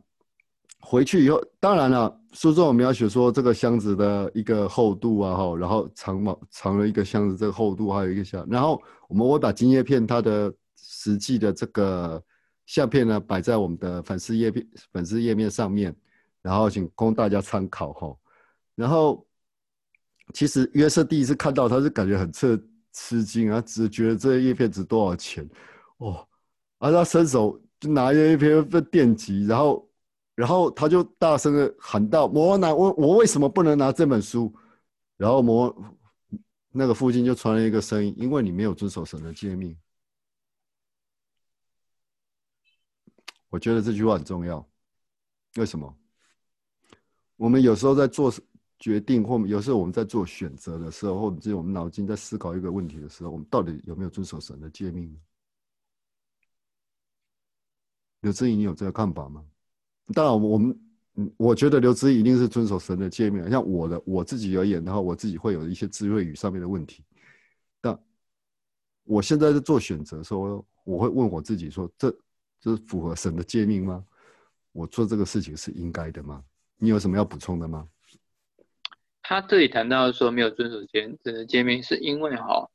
[0.81, 12.23] 回去以后，当然了，书中我们要写说这个箱子的一个厚度啊，哈，然后长毛长了一个箱子这个厚度，还有一个箱，然后我们会把金叶片它的实际的这个
[12.67, 15.95] 相片呢摆在我们的粉丝页片粉丝页面上面，
[16.43, 18.17] 然后请供大家参考哈。
[18.77, 19.27] 然后
[20.33, 22.57] 其实约瑟第一次看到，他是感觉很彻
[22.99, 25.49] 吃惊啊，只觉得这些叶片值多少钱
[25.99, 26.27] 哦，
[26.79, 29.87] 而他伸手就拿叶片被电击，然后。
[30.39, 34.55] 然后他就大声的喊道：“魔男，我我为什么不能拿这本书？”
[35.19, 35.75] 然后魔
[36.71, 39.77] 那个附近就传来一个声音：“因为你没有遵守神的诫命。”
[43.51, 44.65] 我觉得这句话很重要。
[45.57, 45.93] 为什么？
[47.35, 48.33] 我们有时候在做
[48.79, 55.15] 决定，或有时候我们在做选择的时候，或者我们脑筋在思考一个问题的时候，我们到底有没有遵守神的诫命？
[58.21, 59.45] 刘志颖，你有这个看法吗？
[60.15, 60.79] 当然，我们
[61.15, 63.49] 嗯，我觉得刘志一定是遵守神的诫命。
[63.51, 67.05] 像我的我自己而言的话，我自己会有一些智慧语上面的问题。
[67.81, 67.99] 但
[69.05, 72.11] 我现在在做选择，说我会问我自己说：这
[72.61, 74.05] 这是符合神的诫命吗？
[74.73, 76.45] 我做这个事情是应该的吗？
[76.77, 77.89] 你有什么要补充的吗？
[79.29, 82.71] 他这里谈到说没有遵守神的诫命，是因为哈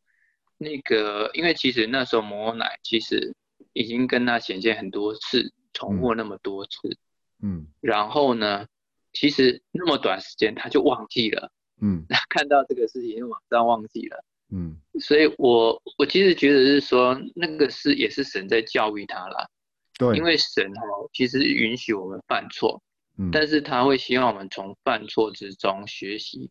[0.59, 3.33] 那个，因为其实那时候摩奶其实
[3.73, 6.95] 已经跟他显现很多次，重复那么多次。
[7.41, 8.67] 嗯，然后呢，
[9.13, 11.51] 其实那么短时间他就忘记了，
[11.81, 19.49] 嗯， 他看到这个事情就马上忘记了，嗯， 所以我我其实觉得是说那个是也是神在教育他了，
[19.97, 22.79] 对，因为神哦其实允许我们犯错，
[23.17, 26.49] 嗯，但是他会希望我们从犯错之中学习，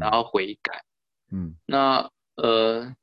[0.00, 0.84] 然后悔改，
[1.30, 2.94] 嗯，那呃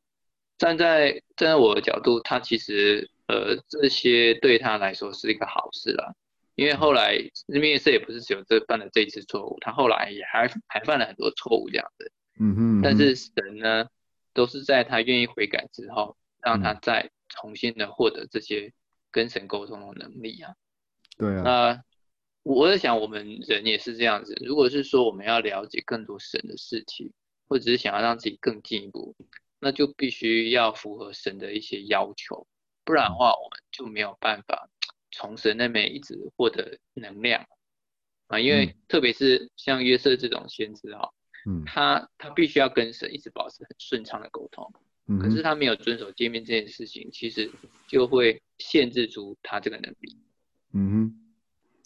[0.57, 6.15] 站在站在我的角度，他其实呃这些对他来说是一个好事了。
[6.55, 7.15] 因为后来
[7.47, 12.11] 日面色也不是只有这犯了这一次错误，他后来也还还犯了很多错误这样子。
[12.37, 12.81] 嗯哼。
[12.81, 13.87] 但是神呢，
[14.33, 18.73] 都是在他愿意悔改之后，让他再重新的获得这些
[19.09, 20.53] 跟神沟通的能力啊。
[21.17, 21.43] 对啊。
[21.43, 21.83] 那
[22.55, 24.35] 我在想，我们人也是这样子。
[24.43, 27.11] 如果是说我们要了解更多神的事情，
[27.47, 29.15] 或者是想要让自己更进一步，
[29.59, 32.47] 那就必须要符合神的一些要求，
[32.83, 34.67] 不然的话，我们就没有办法。
[35.11, 37.45] 从神那边一直获得能量
[38.27, 41.11] 啊，因为特别是像约瑟这种先知哈，
[41.47, 44.71] 嗯，他他必须要跟神一直保持很顺畅的沟通，
[45.07, 47.51] 嗯，可是他没有遵守见面这件事情，其实
[47.87, 50.17] 就会限制住他这个能力。
[50.73, 51.18] 嗯哼，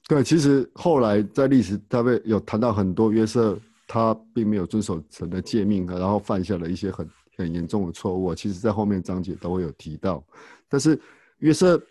[0.08, 10.24] 对，其实后来在历史他被有谈到很多约瑟他并没有遵守神的诫命，然后犯下了一些很很严重的错误，其实在后面章节都会有提到，
[10.68, 11.00] 但是
[11.40, 11.82] 约瑟。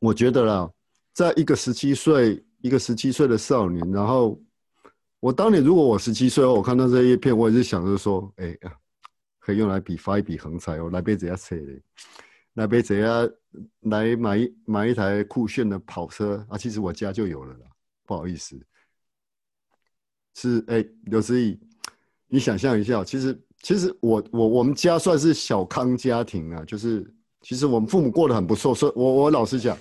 [0.00, 0.70] 我觉得啦，
[1.12, 4.40] 在一个十七岁，一个十七岁的少年，然后
[5.18, 8.72] 我当年如果我十七岁，我看到这一片，我也是想着说，哎呀，
[9.40, 11.72] 可以用来比发一笔横财哦，来杯子要车的，
[12.58, 13.28] 来杯子要
[13.90, 17.66] 来买一买一台酷炫的跑车啊，其实我家就有了啦，
[18.04, 18.60] 不好意思，
[20.34, 21.58] 是哎，刘思义，
[22.26, 27.10] 你想象一下，其实其实我我我们家算是小康家庭啊，就是。
[27.40, 29.78] 其实我们父母过得很不错，所以我我老实讲，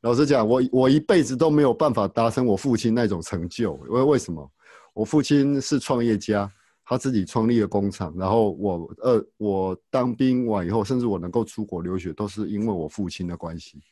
[0.00, 3.74] 老实讲，我我一辈子都没有办法达成我父亲那种成就。
[3.74, 4.50] 为为什么？
[4.94, 6.50] 我父亲是创业家，
[6.84, 13.82] 他自己创立了工厂，然后我呃我当兵完以后，甚至我能够出国留学，都是因为我父亲的关系。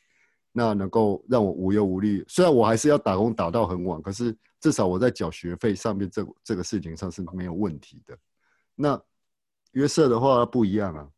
[0.52, 8.16] 那能够让我无忧无虑，虽然我还是要打工打到很晚，可是至少我在缴学费上面这这个事情上是没有问题的。
[8.74, 9.00] 那
[9.72, 11.08] 约瑟的话不一样啊。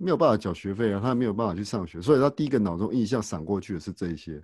[0.00, 4.40] 没有办法缴学费啊，他没有办法去上学，所以他第一个脑中印象闪过去的是这些。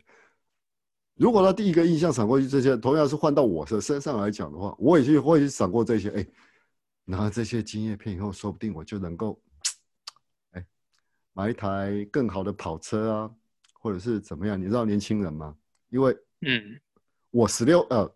[1.14, 6.10] 如果他第一个印象闪过去这些，同样是换到我的身上来讲的话，我也去会闪过这些。
[6.10, 6.26] 哎，
[7.04, 9.40] 拿这些经验片以后，说不定我就能够，
[10.52, 10.64] 哎，
[11.32, 13.30] 买一台更好的跑车啊，
[13.74, 14.58] 或者是怎么样？
[14.60, 15.54] 你知道年轻人吗？
[15.90, 16.80] 因为，嗯，
[17.30, 18.10] 我十六呃，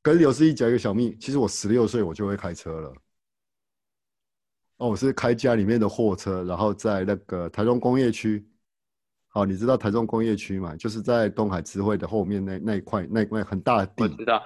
[0.00, 2.94] 跟刘思义讲一个小秘，其实我十六岁我就会开车了。
[4.78, 8.48] 哦，我是开家里面的货车，然后在那个台中工业区。
[9.28, 10.74] 好，你知道台中工业区嘛？
[10.76, 14.02] 就是在东海智慧的后面那那一块那块很大的地。
[14.04, 14.42] 我知道。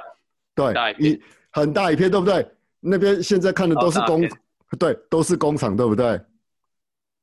[0.55, 1.21] 对，一
[1.51, 2.56] 很大一片，对不对？
[2.81, 4.29] 那边现在看的都是工，
[4.79, 6.21] 对，都是工厂，对不对？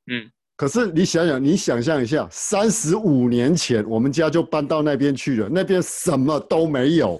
[0.07, 0.31] 嗯。
[0.55, 7.19] 可是你想想，你想象一下，三十五年前我们家就搬到那边去了，那边什么都没有，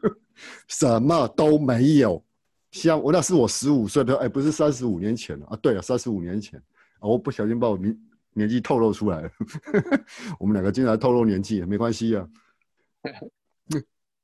[0.66, 2.24] 什么都没有。
[2.70, 5.58] 像我那是我十五岁的，哎，不是三十五年前了啊！
[5.60, 6.58] 对啊，三十五年前
[6.98, 7.96] 啊，我不小心把我名
[8.32, 9.30] 年纪透露出来了。
[10.40, 12.26] 我们两个经常透露年纪，没关系啊。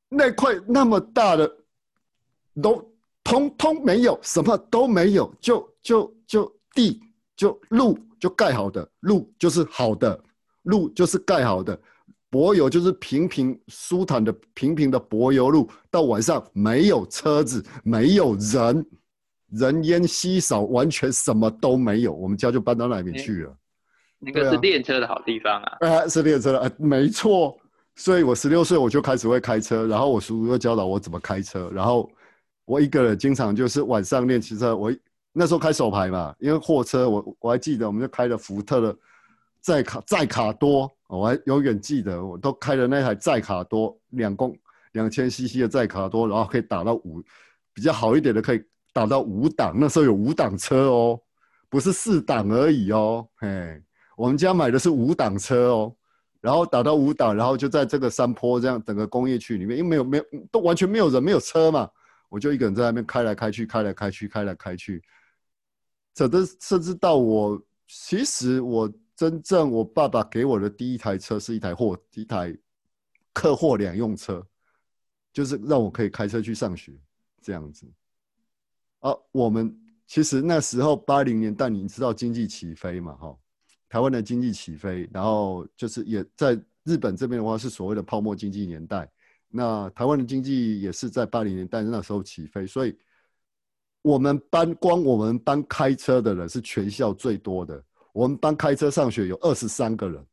[0.08, 1.48] 那块那么大的
[2.60, 2.89] 都
[3.22, 7.00] 通通没有，什么都没有，就就就地
[7.36, 10.18] 就路就盖好的，路就是好的，
[10.62, 11.78] 路就是盖好的，
[12.28, 15.68] 柏油就是平平舒坦的平平的柏油路。
[15.90, 18.86] 到晚上没有车子，没有人，
[19.50, 22.12] 人烟稀少，完全什么都没有。
[22.12, 23.56] 我们家就搬到那边去了。
[24.18, 25.78] 那个是练车的好地方啊！
[25.80, 27.56] 啊，是练车的，啊，没错。
[27.96, 32.10] 所以我十六岁我就开始会开车，然后我叔叔又教导我怎么开车，然后
[32.70, 34.76] 我一个人经常就是晚上练骑车。
[34.76, 34.94] 我
[35.32, 38.96] 那时候开手牌嘛，因为货车我我还记得，我们就开了福特的
[39.60, 44.56] 载卡载卡多，我还永远记得，我都开了那台载卡多两公
[44.92, 47.20] 两千 CC 的载卡多，然后可以打到五，
[47.74, 48.62] 比较好一点的可以
[48.92, 49.74] 打到五档。
[49.76, 51.20] 那时候有五档车哦，
[51.68, 53.82] 不是四档而已哦，嘿，
[54.16, 55.92] 我们家买的是五档车哦。
[56.40, 61.90] 然后打到五档，然后就在这个山坡这样整个工业区里面，因为没有没有都完全没有人没有车嘛，
[62.30, 65.02] 我就一个人在那边开来开去，开来开去，开来开去。
[66.14, 72.56] 这的甚至到我，其实我真正我爸爸给我的第一台车是一台货一台
[73.34, 74.42] 客货两用车，
[75.32, 76.92] 就是让我可以开车去上学
[77.42, 77.86] 这样子。
[79.00, 79.76] 啊，我们
[80.06, 83.36] 其实那时候八零年代，你知道经济起飞嘛，哈。
[83.88, 86.54] 台湾的经济起飞，然后就是也在
[86.84, 89.10] 日本这边的话是所谓的泡沫经济年代。
[89.50, 92.96] 那台湾的经济也是在八零年代那时候起飞，所以
[94.02, 97.84] 我们班光我们班开车的人是全校最多的。
[98.12, 100.24] 我们班开车上学有二十三个人，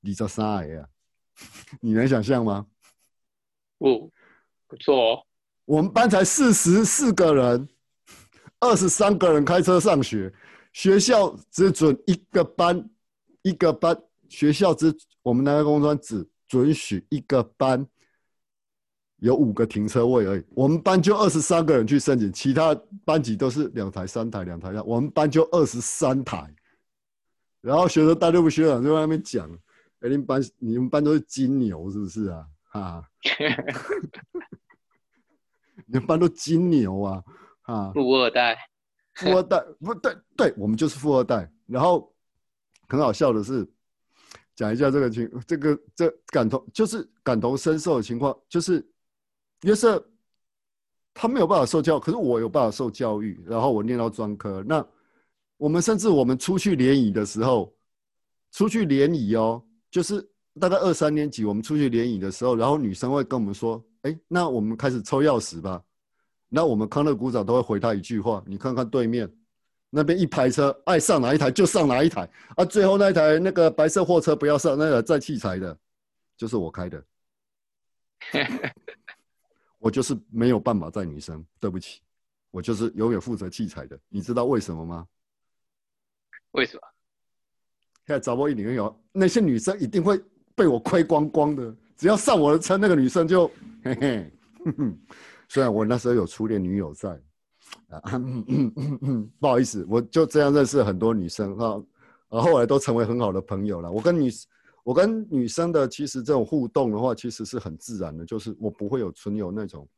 [0.00, 0.88] 你这啥哎呀？
[1.80, 2.66] 你能想象吗？
[3.78, 4.10] 不，
[4.66, 5.26] 不错哦。
[5.64, 7.68] 我们班才四十四个人，
[8.58, 10.32] 二十三个人开车上学。
[10.72, 12.90] 学校只准一个班，
[13.42, 13.96] 一个班。
[14.28, 17.86] 学校只我们南开工专只准许一个班
[19.20, 20.44] 有五个停车位而已。
[20.50, 24.82] 我们班就二十三个人去申请，其他班级都是两台、三台、两台的。
[24.84, 26.52] 我们班就二十三台。
[27.60, 29.48] 然后学生大队部学长就在那边讲
[30.00, 32.46] ：“哎，你们班你们班都是金牛是不是啊？
[32.70, 33.04] 哈，
[35.86, 37.22] 你们班都金牛啊？
[37.62, 38.56] 啊，富二代。”
[39.14, 41.50] 富二代不对，对我们就是富二代。
[41.66, 42.10] 然后
[42.88, 43.68] 很好笑的是，
[44.54, 48.88] 讲一下这个情，这个这感同就是感同身受的情况，就是
[49.62, 50.04] 约瑟
[51.12, 53.42] 他没有办法受教，可是我有办法受教育。
[53.46, 54.84] 然后我念到专科，那
[55.56, 57.74] 我们甚至我们出去联谊的时候，
[58.52, 60.26] 出去联谊哦，就是
[60.58, 65.82] 大概二三年级，我们出去联谊的时候，然后女生会跟我们说：“哎，那我们开始抽钥匙吧。”
[66.52, 69.30] 那我们康乐鼓掌都会回他一句话：你看看对面
[69.88, 72.64] 那边一排车，爱上哪一台就上哪一台啊！
[72.64, 75.76] 最后那一台那个白色货车不要上，那个载器材的，
[76.36, 77.04] 就是我开的。
[79.80, 82.00] 我就是没有办法载女生，对不起，
[82.52, 83.98] 我就是永远负责器材的。
[84.08, 85.04] 你知道为什么吗？
[86.52, 86.82] 为什么？
[88.06, 90.20] 现在找我一定有那些女生一定会
[90.54, 93.48] 被我亏光光的，只要上我的车，那个女生就
[93.82, 94.32] 嘿嘿。
[95.48, 97.08] 虽然我那时候有初恋女友在，
[97.88, 98.20] 啊，
[99.38, 101.82] 不好意思，我就这样认识很多女生哈，
[102.28, 103.90] 啊，后来都成为很好的朋友了。
[103.90, 104.30] 我跟女，
[104.84, 109.88] 我跟女生的其实这种互动的话，其实是很自然的，就是我不会有存有那种，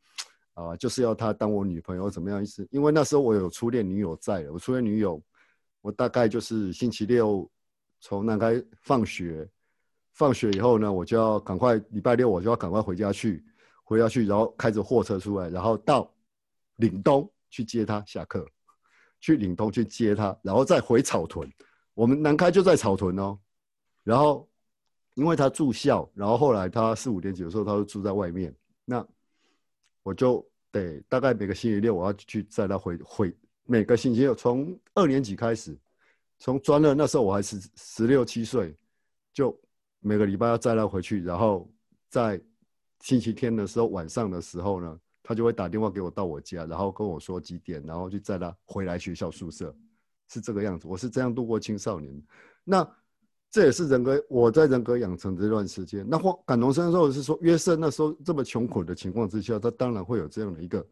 [0.54, 2.66] 啊，就是要她当我女朋友怎么样意思？
[2.70, 5.22] 因为那时候我有初恋女友在，我初恋女友，
[5.80, 7.48] 我大概就是星期六
[8.00, 9.48] 从南开放学，
[10.14, 13.44] 放学以后呢，我就要赶快礼拜六我就要赶快回家去。
[13.84, 16.10] 回家去，然后开着货车出来，然后到
[16.76, 18.46] 岭东去接她下课，
[19.20, 21.50] 去岭东去接她，然后再回草屯。
[21.92, 23.38] 我们南开就在草屯哦。
[24.02, 24.48] 然后
[25.14, 28.54] 因为他住校，然后后来他四五年级的时候，他就住在外面。
[28.84, 29.06] 那
[30.02, 33.36] 我就得大概每个星期六我要去载他回回。
[33.64, 35.78] 每个星期六从二年级开始，
[36.38, 38.76] 从专二那时候我还是十六七岁，
[39.32, 39.58] 就
[40.00, 41.70] 每个礼拜要载他回去，然后
[42.08, 42.40] 在。
[43.04, 49.74] 星期天的时候，晚上的时候呢，他就会打电话给我到我家，然后跟我说几点，然后就载他回来学校宿舍，
[50.28, 50.86] 是这个样子。
[50.86, 52.22] 我是这样度过青少年。
[52.62, 52.88] 那
[53.52, 56.04] 这也是人格，我在人格养成这段时间。
[56.08, 60.84] 那或感同身受的是说，约瑟那时候这么穷苦的情况之下，他当然会有这样的一个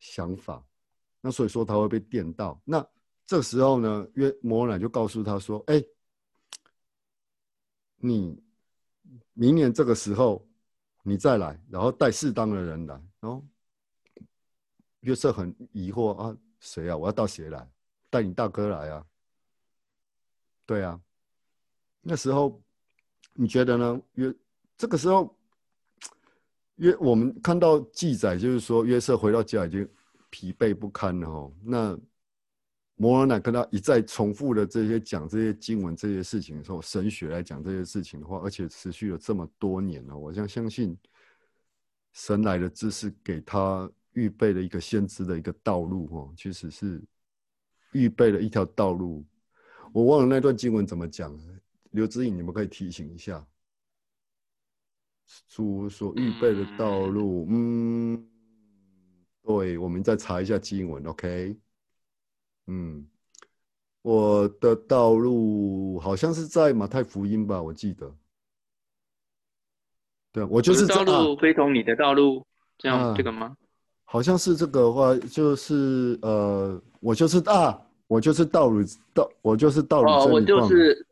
[0.00, 0.60] 想法。
[1.20, 2.60] 那所以说他会被电到。
[2.64, 2.84] 那
[3.26, 5.84] 这时候呢，约摩乃就告诉他说：“哎，
[7.96, 8.42] 你
[9.34, 10.44] 明年这个时候。”
[11.04, 12.94] 你再来，然后带适当的人来。
[13.18, 13.42] 然后
[15.00, 16.94] 约瑟很疑惑啊，谁啊？
[16.94, 17.66] 我要到谁来？
[18.10, 19.06] 带你大哥来啊？
[20.66, 21.00] 对啊，
[22.08, 22.58] 那时候
[23.34, 24.00] 你觉得呢？
[24.14, 24.34] 约
[24.78, 25.36] 这个时候
[26.76, 29.86] 约我们看到记载，就是说约瑟回到家已经
[30.30, 31.52] 疲惫不堪了哦。
[31.62, 31.98] 那
[32.96, 40.96] 摩尔乃跟他一再重复的这些讲这些经文这些事情的时候，神学来讲这些事情的话，而且持续了这么多年了，我相相信
[42.14, 47.02] 神来的知识给他预备了一个先知的一个道路哦，其实是
[47.92, 49.22] 预备了一条道路。
[49.92, 51.38] 我忘了那段经文怎么讲，
[51.90, 53.44] 刘志颖，你们可以提醒一下。
[55.48, 58.26] 主所预备的道路，嗯，
[59.42, 61.56] 对，我们再查一下经文，OK。
[62.66, 63.06] 嗯，
[64.02, 68.14] 我的道路好像是在马太福音吧，我记得。
[70.32, 72.46] 对，我就是道路非同你的道路，
[72.78, 73.56] 这样这个吗？
[74.04, 77.84] 好像是这个话，就是呃，我就是啊。
[78.08, 78.82] 我就是道路
[79.12, 80.10] 道，我就是道路。
[80.10, 81.06] 哦，我就是，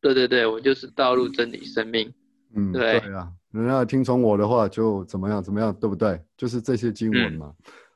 [0.00, 2.12] 对对对，我就是道路真理生命。
[2.54, 6.20] 嗯，对啊，人家听从我的话就怎么样怎么样，对不对？
[6.36, 7.52] 就是这些经文嘛，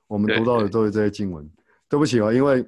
[0.06, 1.48] 我们读到的都是这些经文。
[1.88, 2.64] 对不起啊，因为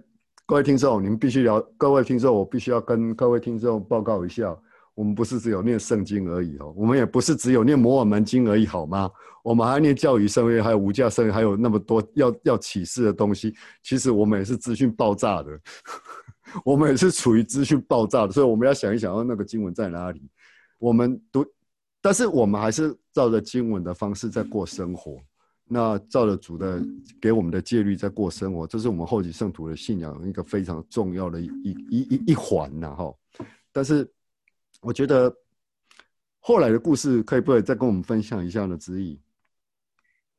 [0.46, 1.60] 各位听众，你们必须聊。
[1.76, 4.56] 各位听众，我必须要跟各位听众报告一下。
[4.94, 9.10] 我们不是只有念圣经而已哦，我们也不是只有念摩尔门经而已，好吗？
[9.42, 13.52] 我们还念教育圣约，还有无价圣约，还有那么多要要启示的东西。
[13.82, 15.50] 其实我们也是资讯爆炸的，
[16.64, 20.22] 我们也是处于资讯爆炸的，所以我们要想一想，哦，那个经文在哪里？
[20.78, 21.44] 我们读，
[22.00, 25.20] 但是我们还是照着经文的方式在过生活。
[25.66, 26.82] 那照着主的
[27.20, 33.14] 给我们的戒律在过生活，这是我们后期圣徒的信仰一个非常重要的一一一一环呐，哈。
[33.72, 34.08] 但是。
[34.86, 35.34] 我觉得
[36.40, 38.76] 后来的故事可以不可以再跟我们分享一下呢？
[38.76, 39.18] 子怡，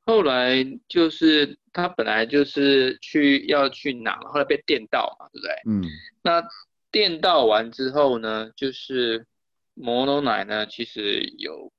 [0.06, 5.54] 后来就是他本来就是去要去哪，后来被电到嘛，对不对？
[5.66, 5.84] 嗯。
[6.22, 6.48] 那
[6.92, 9.26] 电到完之后呢，就是
[9.74, 11.72] 摩罗奶呢，其实有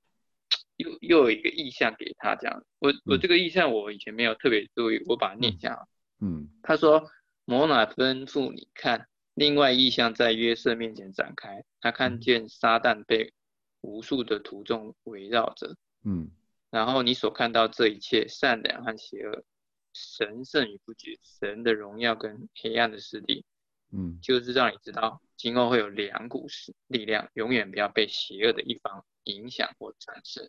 [0.77, 2.65] 又又有一个意向给他这样。
[2.79, 5.87] 我我这个意向我以前没有特别注意，我把它念一下。
[6.21, 6.49] 嗯。
[6.63, 7.09] 他说
[7.47, 9.07] ：“摩奶吩咐你看。”
[9.37, 13.35] 另外意向在约瑟面前展开，他看见撒旦被
[13.83, 16.31] 无数的徒众围绕着，嗯，
[16.77, 19.45] 然后你所看到这一切善良和邪恶，
[19.93, 23.45] 神圣与不绝，神的荣耀跟黑暗的势力，
[23.93, 30.49] 嗯，就是让你知道今后会有两股势力量，永远不要被邪恶的一方影响或战胜，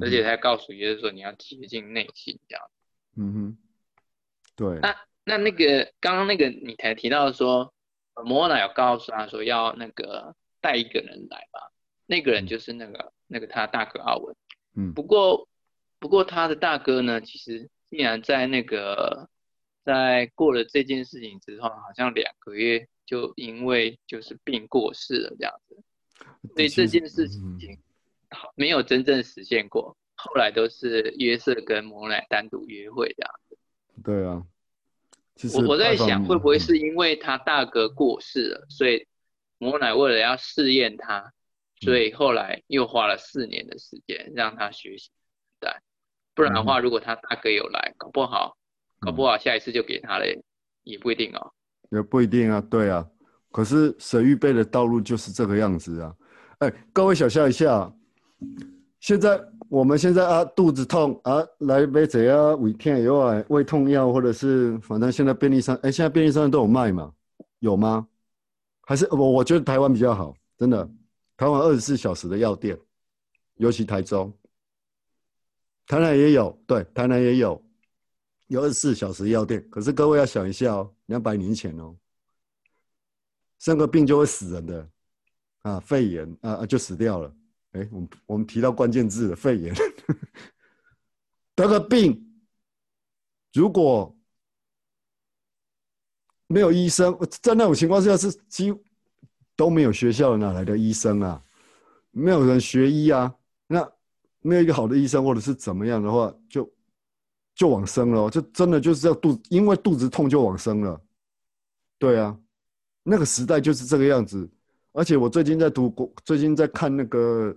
[0.00, 2.70] 而且他告诉耶稣说你要洁净内心，这样，
[3.16, 3.58] 嗯哼，
[4.56, 7.72] 对，那那那个刚刚那个你才提到说。
[8.22, 11.72] 摩纳有告诉他说要那个带一个人来吧，
[12.04, 14.36] 那个人就是那个那个他大哥阿文。
[14.74, 15.48] 嗯，不过
[16.00, 19.28] 不过他的大哥呢，其实竟然在那个
[19.84, 25.76] 在过了这件事情之后，好像两个月就因为就是病过世了这样子，
[26.54, 27.78] 所以这件事情
[28.56, 29.96] 没有真正实现过。
[30.16, 33.58] 后来都是约瑟跟摩乃单独约会这样子。
[34.02, 34.44] 对啊。
[35.54, 39.06] 我我在想，会不会是因为他大哥过世了，所以
[39.56, 41.32] 摩乃为了要试验他，
[41.80, 45.10] 所以后来又花了四年的时间让他学习
[45.58, 45.70] 对，
[46.40, 48.56] 不然的话，如果他大哥有来，搞不好，
[48.98, 50.24] 搞不好下一次就给他了，
[50.84, 51.52] 也不一定哦。
[51.90, 53.06] 也不一定啊，对啊。
[53.52, 56.14] 可是神预备的道路就是这个样子啊。
[56.60, 57.92] 哎，各位想象一下，
[59.00, 59.38] 现在。
[59.68, 67.12] 我们现在啊，肚子痛啊，来杯这啊胃片药啊，胃痛药，或者是反正现在便利商，哎，现在便利商都有卖嘛，
[67.60, 68.08] 有吗？
[68.80, 70.90] 还是我我觉得台湾比较好，真的，
[71.36, 72.76] 台湾二十四小时的药店，
[73.58, 74.32] 尤其台中，
[75.90, 77.60] 台南也有，对，台南也有，
[78.46, 79.68] 有二十四小时药店。
[79.68, 81.96] 可是各位要想一下哦，两百年前哦，
[83.58, 84.88] 生个病就会死人的，
[85.62, 87.34] 啊，肺炎啊就死掉了。
[87.72, 89.74] 哎，我们我们提到关键字了，肺炎，
[91.56, 92.40] 得个病，
[93.52, 94.16] 如果
[96.46, 98.80] 没有医生，在那种情况下是几乎
[99.56, 101.42] 都没有学校哪来的医生啊？
[102.12, 103.34] 没有人学医啊？
[103.66, 103.92] 那
[104.42, 106.70] 没有一个好的医生，或者是怎么样的话，就
[107.54, 111.00] 就往生了，就真的就是要肚子，因为肚子痛就往生了。
[111.98, 112.38] 对啊，
[113.02, 114.48] 那个时代就是这个样子。
[114.92, 117.54] 而且我最近在读国，最近在看那个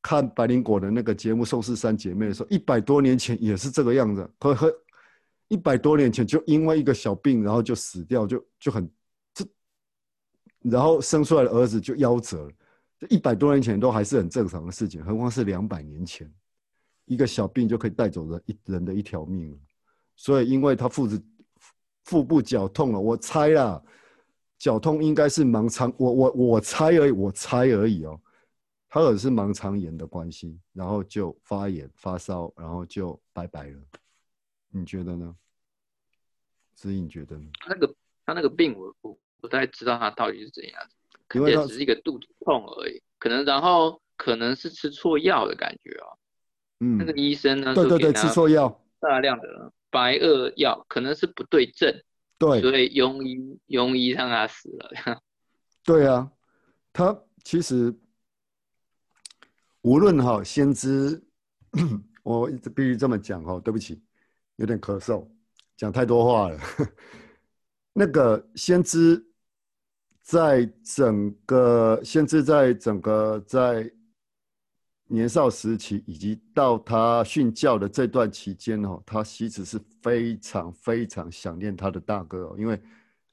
[0.00, 4.72] 看百灵果的那个节目《宋氏三姐妹》的时候，一百多年前也是这个样子，和和
[5.48, 8.88] 一百多年前就因为一个小病，然后就死掉，就就很
[9.34, 9.44] 这，
[10.60, 12.50] 然后生出来的儿子就夭折了。
[13.08, 16.32] 一百多年前都还是很正常的事情，何况是两百年前，
[17.04, 19.58] 一个小病就可以带走人一人的一条命。
[20.14, 21.22] 所以因为他父子
[22.04, 23.82] 腹部绞痛了，我猜啦。
[24.58, 28.20] 绞痛应该是盲肠，我我我猜而已，我猜而已哦。
[28.88, 33.80] 他可能是盲肠炎的关系，然后就发炎发烧，然后就拜拜了。
[34.68, 35.34] 你觉得呢？
[36.74, 37.50] 子颖觉得呢？
[37.58, 37.94] 他那个
[38.24, 40.88] 他那个病，我我不太知道他到底是怎样，
[41.32, 46.18] 也只是一个肚子痛而已，可能然后可能是吃错药的感觉哦。
[46.80, 51.94] 嗯，那个医生呢，对对对，吃错药，大量的白垩药，可能是不对症，
[52.38, 55.22] 对所以庸医庸医让他死了。
[55.84, 56.30] 对啊，
[56.92, 57.94] 他其实
[59.82, 61.22] 无论哈先知，
[62.22, 64.02] 我一直必须这么讲哦，对不起，
[64.56, 65.28] 有点咳嗽，
[65.76, 66.58] 讲太多话了。
[67.94, 69.24] 那个先知
[70.22, 73.90] 在整个先知在整个在
[75.08, 82.80] 年少时期，以及到他训教的这段期间哦，他其实是非常非常想念他的大哥哦，因为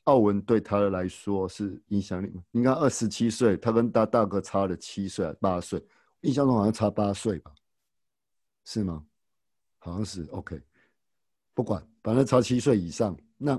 [0.05, 2.31] 奥文对他来说是影响力。
[2.51, 5.81] 你看，二十七岁，他跟大大哥差了七岁还八岁，
[6.21, 7.53] 印象中好像差八岁吧？
[8.65, 9.05] 是吗？
[9.77, 10.23] 好像是。
[10.31, 10.59] OK，
[11.53, 13.15] 不管，反正差七岁以上。
[13.37, 13.57] 那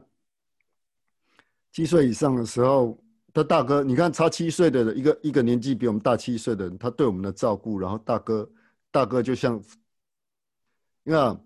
[1.72, 3.03] 七岁以上的时候，
[3.33, 8.51] 他大哥，你看差七岁的人，一个一个年纪比我们大七岁的人，他对我们的照顾，然后大哥
[8.91, 9.62] 大哥就像，
[11.05, 11.45] 你看，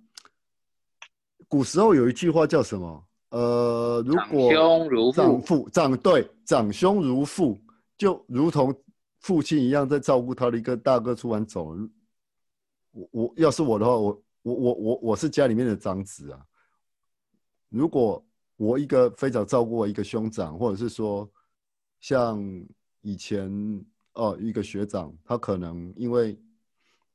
[1.46, 3.06] 古时候有一句话叫什么？
[3.30, 7.58] 呃，如果长果兄如长父，父长对长兄如父，
[7.98, 8.74] 就如同
[9.18, 11.88] 父亲一样在照顾他的一个大哥突然走了。
[12.92, 16.40] 我我要是我的话，我我我我我是家里面的长子啊。
[17.68, 18.24] 如果
[18.56, 21.28] 我一个非常照顾我一个兄长，或者是说
[22.04, 22.38] 像
[23.00, 23.50] 以前
[24.12, 26.38] 哦一个学长，他可能因为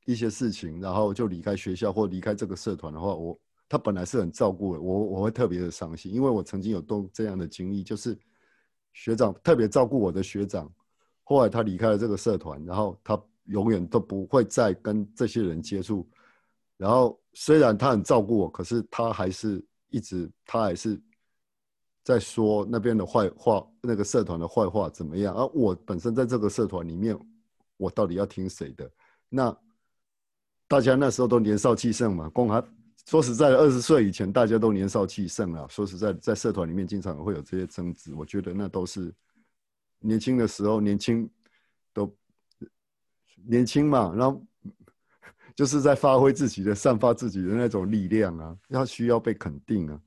[0.04, 8.18] 一些事情，然后就离开学校或离开这个社团的话，我他本来是很照顾我，我我会特别的伤心，因为我曾经有都这样的经历，就是
[8.92, 10.68] 学长特别照顾我的学长，
[11.22, 16.04] 后来他离开了这个社团，然后他永远都不会再跟这些人接触，
[16.76, 21.00] 然后虽然他很照顾我，可是他还是一直他还是
[22.02, 25.34] 在说那边的坏话，那个社团的坏话怎么样？
[25.34, 27.18] 而我本身在这个社团里面，
[27.76, 28.90] 我到底要听谁的？
[29.28, 29.56] 那
[30.66, 32.64] 大家那时候都年少气盛嘛，光还
[33.06, 35.66] 说实在的，二十岁以前大家都年少气盛啊。
[35.68, 39.12] 说实在，在社团里面经常会有这些争执，我觉得那都是
[39.98, 41.28] 年轻的时候，年轻
[41.92, 42.14] 都
[43.46, 44.42] 年轻嘛，然后
[45.56, 50.00] 就是在发挥自己的、散发自己的那种力量啊，要需要被肯定啊。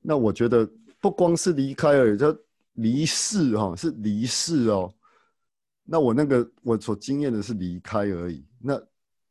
[0.00, 0.68] 那我觉得
[1.08, 2.36] 不光是离开而已，就
[2.72, 4.92] 离世哈、是离世哦。
[5.84, 8.76] 那我那个我所经验的是离开而已，那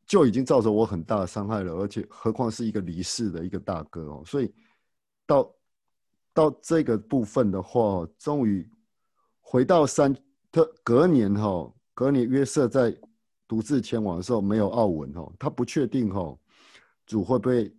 [0.07, 4.23] 就已经造成我很大的伤害了，而且何况是一个离世的一个大哥哦。
[4.25, 4.53] 所以
[5.25, 5.53] 到
[6.33, 8.65] 到这个部分的话，终于
[9.41, 10.15] 回到三
[10.49, 12.97] 特隔年哈、隔年约瑟在
[13.49, 16.39] 独自前往的时候没有奥文哦，他不确定哦，
[17.05, 17.75] 主会不会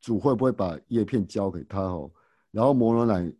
[0.00, 2.10] 主会不会把叶片交给他哦，
[2.56, 3.30] 然后摩罗乃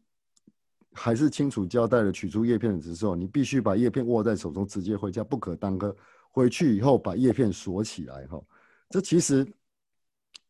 [0.93, 5.97] 还是清楚交代了取出叶片的时候，你必须把叶片握在手中，直接回家，不可耽搁。
[6.31, 8.39] 回去以后把叶片锁起来哈。
[8.91, 9.51] 这其实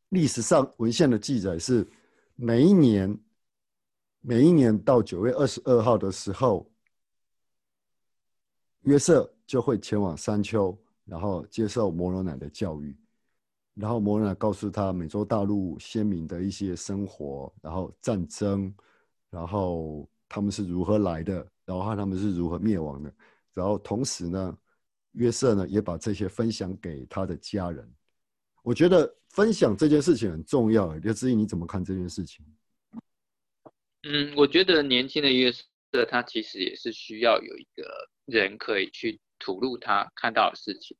[0.09, 1.87] 历史上文献的记载是
[2.35, 3.17] 每一年
[4.21, 6.69] 每一年到九月二十二号的时候，
[8.81, 12.97] 约瑟就会前往山丘，然后接受摩罗乃的教育。
[13.79, 18.74] 然后摩罗乃告诉他美洲大陆先民的一些生活，然后战争，
[19.29, 23.14] 然后他们是如何来的，然后他们是如何灭亡的。
[23.53, 24.59] 然后同时呢，
[25.12, 27.87] 约瑟呢也把这些分享给他的家人。
[28.62, 30.95] 我觉得分享这件事情很重要。
[30.95, 32.45] 刘志毅，你怎么看这件事情？
[34.05, 40.97] 嗯，我觉得年轻的约瑟他其实也是需要有一个人可以去吐露他看到的事情，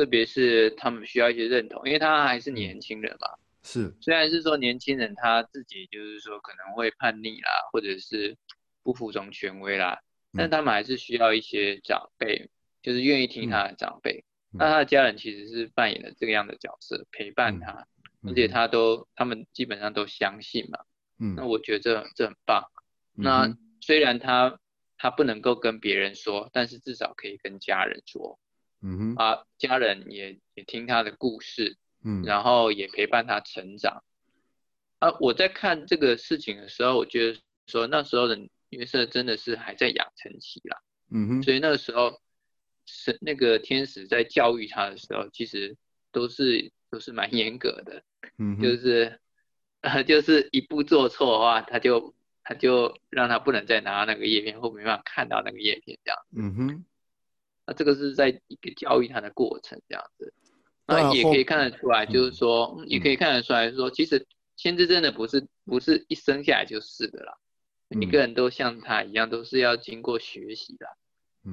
[0.00, 3.28] 特别是他们需要一些认同，因为他还是年轻人嘛。
[3.62, 8.34] 是虽然是说年轻人他自己就是说可能会叛逆啦，或者是
[8.82, 10.00] 不服从权威啦，
[10.32, 12.48] 但他们还是需要一些长辈，
[12.80, 14.24] 就是愿意听他的长辈。
[14.52, 17.86] 那他的家人其实是扮演了这个样的角色，陪伴他，
[18.26, 20.78] 而且他都他们基本上都相信嘛。
[21.18, 22.64] 嗯那我觉得这这很棒。
[23.18, 24.58] 嗯那哼虽然他
[24.96, 28.38] 他不能够跟别人说，但是至少可以跟家人说
[28.82, 34.02] 嗯哼啊，家人也也听他的故事，嗯然后也陪伴他成长。
[34.98, 40.78] 啊，我在看这个事情的时候，我觉得说那时候的约瑟真的是还在养成期啦，
[41.10, 42.20] 嗯哼所以那个时候
[42.86, 45.76] 是那个天使在教育他的时候，其实
[46.12, 48.02] 都是都是蛮严格的，
[48.38, 49.20] 嗯就是
[49.80, 52.14] 呃就是一步做错的话，他就
[52.44, 56.18] 他他就让他不能再拿到那个叶片，或没办法看到那个叶片这样。
[56.34, 56.84] 嗯哼，
[57.70, 60.34] 那这个是在一个教育他的过程这样子。
[60.88, 67.32] 那也可以看得出来，就是说，嗯也可以看得出来说，其实先知真的不是不是一生下来就是的啦，
[67.86, 70.86] 每嗯个人都像他一样，都是要经过学习的，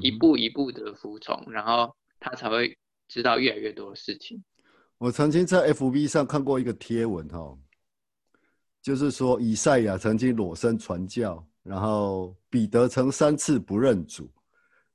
[0.02, 2.76] 一步一步的服从，然后他才会
[3.08, 4.44] 知道越来越多的事情。
[4.98, 7.56] 我曾经在 FB 上看过一个贴文哈、
[8.82, 14.28] 就是说以赛亚曾经裸身传教，然后彼得曾三次不认主，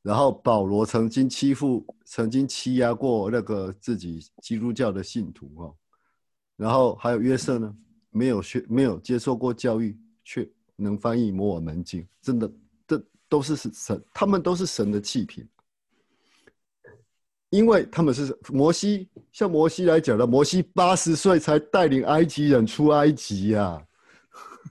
[0.03, 5.75] 然后保罗曾经欺负、曾经欺压过那个自己基督教的信徒哦，
[6.57, 7.73] 然后还有约瑟呢，
[8.11, 12.53] 没有学、没有接受过教育，却能翻译摩尔门经，真的，
[12.87, 15.47] 这都是神，他们都是神的器皿。
[17.51, 23.87] 因为他们是摩西，像摩西来讲的，摩西八十岁才带领埃及人出埃及呀、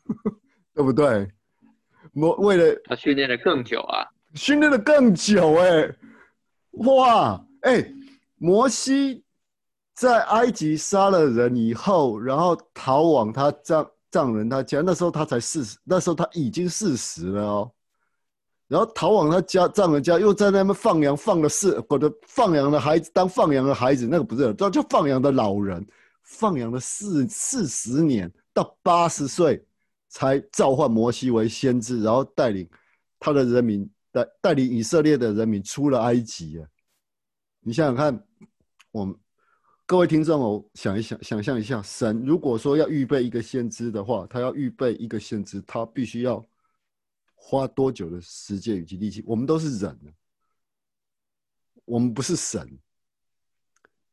[0.73, 1.31] 对不对？
[2.11, 4.03] 摩为了他训练的更久啊，
[4.33, 5.95] 训练的更久、哎，
[6.71, 7.93] 哇，哎、
[8.37, 9.23] 摩西
[9.93, 17.71] 在埃及杀了人以后，然后逃往他丈丈人他家，那时候他才四十，那时候他已经四十了哦。
[18.67, 25.85] 然后逃往他家丈人家，又在那边放羊，放了四，我的放羊的孩子当放羊的孩子，那个不是，这叫放羊的老人，
[26.23, 29.61] 放羊了四四十年，到八十岁
[30.07, 32.65] 才召唤摩西为先知，然后带领
[33.19, 36.67] 他的人民带带领以色列的人民出了埃及啊！
[37.61, 38.27] 你想想看，
[38.91, 39.15] 我们
[39.85, 46.43] 各位听众哦，想一想，想象一下，神如果说要预备一个先知的话，他要预备一个先知，他必须要
[47.35, 49.23] 花多久的时间以及力气？
[49.25, 49.97] 我们都是人，
[51.85, 52.67] 我们不是神，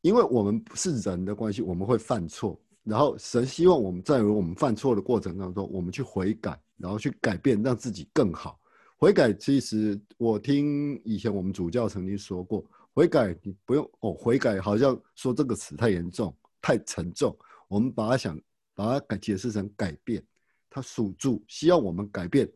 [0.01, 2.59] 因为我们不是人的关系，我们会犯错。
[2.83, 8.59] 然后神希望我们在我们犯错的过程当中，我们去悔改，然后去改变，让自己更好。
[8.99, 17.33] 悔改其实我听以前我们主教曾经说过，悔改你不用哦，悔改好像说这个词太严重、太沉重，
[17.69, 18.37] 我们把它想
[18.75, 20.21] 把它改解释成改变，
[20.69, 22.51] 它属住，希望我们改变。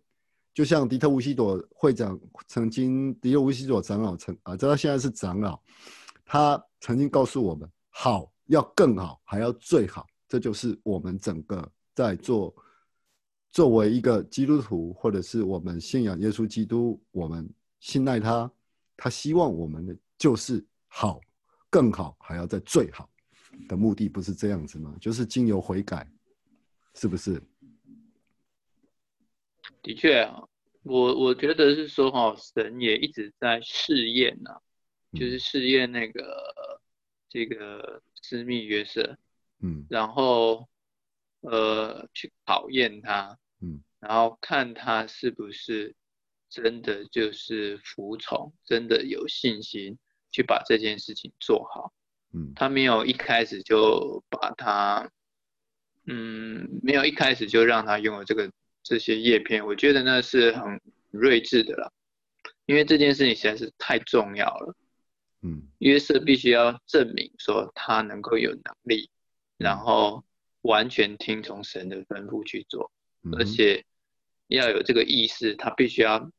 [0.53, 5.57] 就像迪特乌西朵会长曾经，迪特乌西朵长老曾啊，这他现在是长老，
[6.25, 12.53] 他曾经告诉我们，好要更好，还要最好，这就是我们整个在做，
[13.53, 17.47] 作为一个基督徒，或者是我们信仰耶稣基督，我们
[17.79, 18.51] 信赖他，
[18.97, 21.21] 他希望我们的就是好，
[21.69, 23.07] 更好，还要在最好
[23.69, 24.97] 的目的，不是这样子吗？
[24.99, 26.11] 就是经由悔改，
[26.95, 27.39] 是不是？
[29.83, 30.43] 的确啊，
[30.81, 34.59] 我我觉得是说哈，神也一直在试验呐、
[35.11, 36.43] 就是试验那个
[37.29, 39.15] 这个私密约瑟，
[39.59, 40.67] 嗯然后
[41.41, 45.95] 呃去考验他，嗯，然后看他是不是
[46.49, 49.97] 真的就是服从，真的有信心
[50.31, 51.93] 去把这件事情做好。
[52.33, 52.51] 嗯。
[52.55, 55.09] 他没有一开始就把他，
[56.07, 58.51] 嗯，没有一开始就让他拥有这个
[58.83, 61.93] 这些叶片，我觉得那是很睿智的了，
[62.65, 64.75] 因为这件事情实在是太重要了。
[65.41, 65.69] 嗯。
[65.79, 69.09] 约瑟必须要证明说他能够有能力，
[69.57, 70.23] 然后
[70.61, 72.91] 完全听从神的吩咐去做，
[73.31, 73.85] 而且
[74.47, 76.29] 要有这个意识，他必须要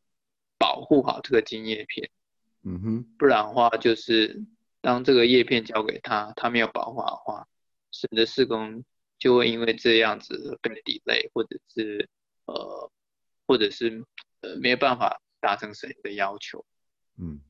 [0.58, 2.10] 保护好这个金叶片，
[2.62, 4.42] 嗯哼，不然的话就是
[4.80, 7.48] 当这个叶片交给他，他没有保护好的话，
[7.90, 8.84] 神的施工
[9.18, 12.08] 就会因为这样子被 delay，或者是
[12.46, 12.90] 呃，
[13.46, 14.04] 或者是
[14.42, 16.64] 呃没有办法达成神的要求。
[17.16, 17.40] 嗯，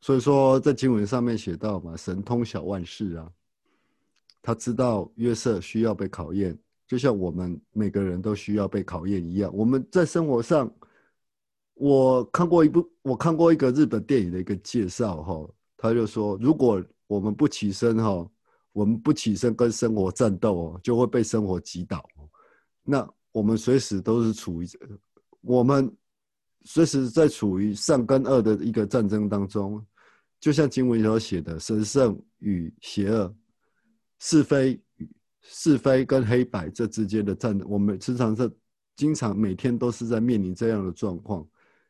[0.00, 3.32] 所以说在经文上面写到嘛，神通晓万事啊，
[4.40, 6.58] 他知道约瑟需要被考验，
[6.94, 9.50] 就像我们每个人都需要被考验一样。
[9.52, 10.72] 我们在生活上，
[11.74, 18.30] 我看过一部，我看过一个日本电影的一个介绍哈，他就说，如果我们不起身哈，
[18.72, 22.08] 我们不起身跟生活战斗哦，就会被生活击倒。
[22.84, 24.68] 那我们随时都是处于
[25.40, 25.92] 我们
[26.62, 29.84] 随时在处于善跟恶的一个战争当中，
[30.38, 33.34] 就像经文所写的，神圣与邪恶，
[34.20, 34.80] 是非
[35.46, 38.50] 是非跟黑白这之间的战，我们时常是
[38.96, 41.46] 经常每天都是在面临这样的状况。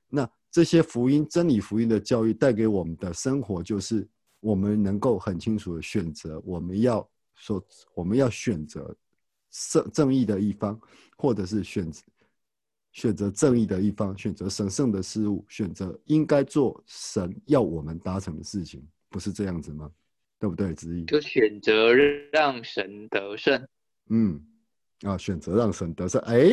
[0.09, 4.07] 那这些福音真理福音的教育带给我们的生活，就是
[4.41, 8.95] 我们能够很清楚的选择，我们要说我们要选择
[9.51, 10.81] 正正义的一方，
[11.17, 12.03] 或者是选择
[12.93, 19.91] 选择正义的一方，选择神圣的事物，选择应该做神要我们达成的事情，不是这样子吗？
[20.39, 20.75] 对不对？
[20.75, 21.95] 子怡，就选择
[22.33, 23.67] 让神得胜。
[24.11, 24.41] 嗯，
[25.03, 26.21] 啊，选择让神得胜。
[26.23, 26.51] 哎，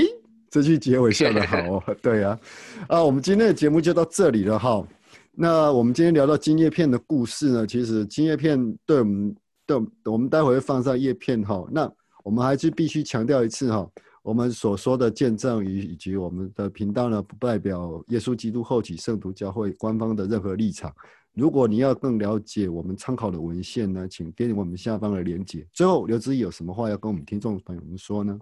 [0.49, 1.83] 这句结尾笑得好哦。
[2.01, 2.39] 对啊，
[2.87, 4.87] 啊，我们今天的节目就到这里了哈。
[5.33, 11.67] 那我们今天聊到金叶片的故事呢，其实金叶片对我们，对，我们待会会放上叶片哈。
[11.71, 11.91] 那
[12.23, 13.89] 我们还是必须强调一次哈，
[14.23, 20.93] 我们所说的见证与以及我们的频道呢，不代表耶稣基督后期圣徒教会官方的任何立场。
[21.33, 25.65] 如果你要更了解我们参考的文献呢，请点我们下方的连接。
[25.71, 28.37] 最后，刘志毅有什么话要跟我们听众朋友们说呢？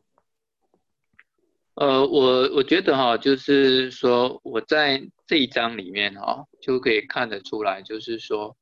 [1.75, 8.57] 呃，我我觉得哈，就是说我在这一章里面哈，就可以看得出来，就是说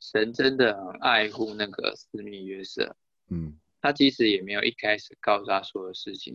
[0.00, 2.96] 神真的很爱护那个私密约瑟，
[3.28, 6.34] 嗯，他其实也没有一开始告诉他所有事情，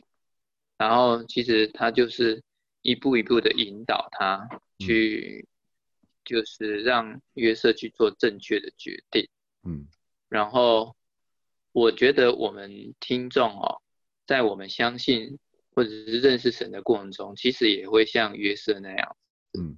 [0.78, 2.44] 然后其实他就是
[2.84, 5.48] 一步一步的引导他去。
[6.24, 9.28] 就是让约瑟去做正确的决定，
[9.64, 9.88] 嗯，
[10.30, 10.96] 然后
[11.72, 13.82] 我觉得我们听众哦，
[14.26, 15.40] 在我们相信
[15.74, 19.18] 或者是认识神的过程中，其实也会像约瑟那样，
[19.58, 19.78] 嗯，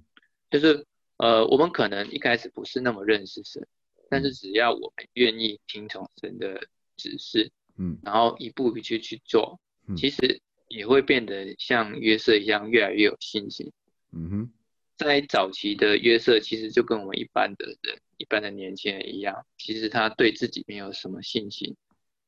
[0.50, 0.86] 就是
[1.16, 3.66] 呃，我们可能一开始不是那么认识神，
[4.10, 9.58] 但是只要我们愿意听从神的指示，嗯，然后一步一步去去做，
[9.96, 13.72] 其实也会变得像约瑟一样，越来越有信心，
[14.12, 14.52] 嗯哼。
[14.96, 21.76] 在早期的约瑟，其实就跟我们一般的人、一般的年轻人一样，其实他对自己没有什么信心，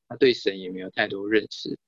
[0.09, 1.79] 他对神也没有太多认识。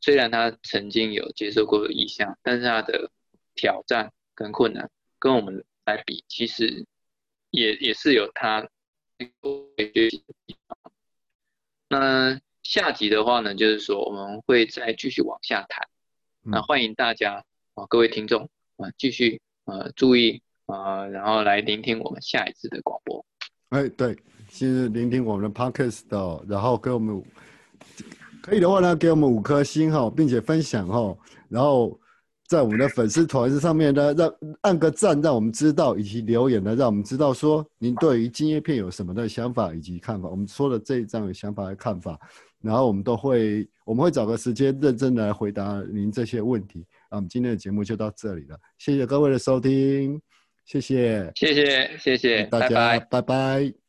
[0.00, 3.10] 虽然他曾经有接受过意象，但是他的
[3.54, 6.86] 挑战跟困难跟我们来比，其实
[7.50, 8.66] 也也是有他
[9.18, 10.92] 学习的地方。
[11.88, 15.88] 那下集的话呢，就是说我们会再继续往下谈。
[16.42, 17.44] 那欢迎大家
[17.74, 19.42] 啊，各位听众啊，继续。
[19.68, 23.22] 呃，注意啊，然后来聆听我们下一次的广播。
[23.68, 24.16] 哎，对，
[24.48, 27.22] 现在聆听我们的 podcast 的，然后给我们
[28.40, 31.14] 可以的话呢，给我们五颗星哈，并且分享哈，
[31.50, 32.00] 然后
[32.46, 40.30] 在我们的粉丝团子上面呢，让按个赞，让我们知道，以及留言呢，让我们知道说您对于金叶片有什么的想法以及看法。
[40.30, 42.18] 我们说的这一章有想法和看法，
[42.62, 46.86] 然后我们都会，我们会找个时间认真来回答您这些问题。
[47.10, 50.20] 那我们今天的节目就到这里了，谢谢各位的收听，
[50.66, 53.87] 谢谢，谢谢，谢谢大家，拜拜。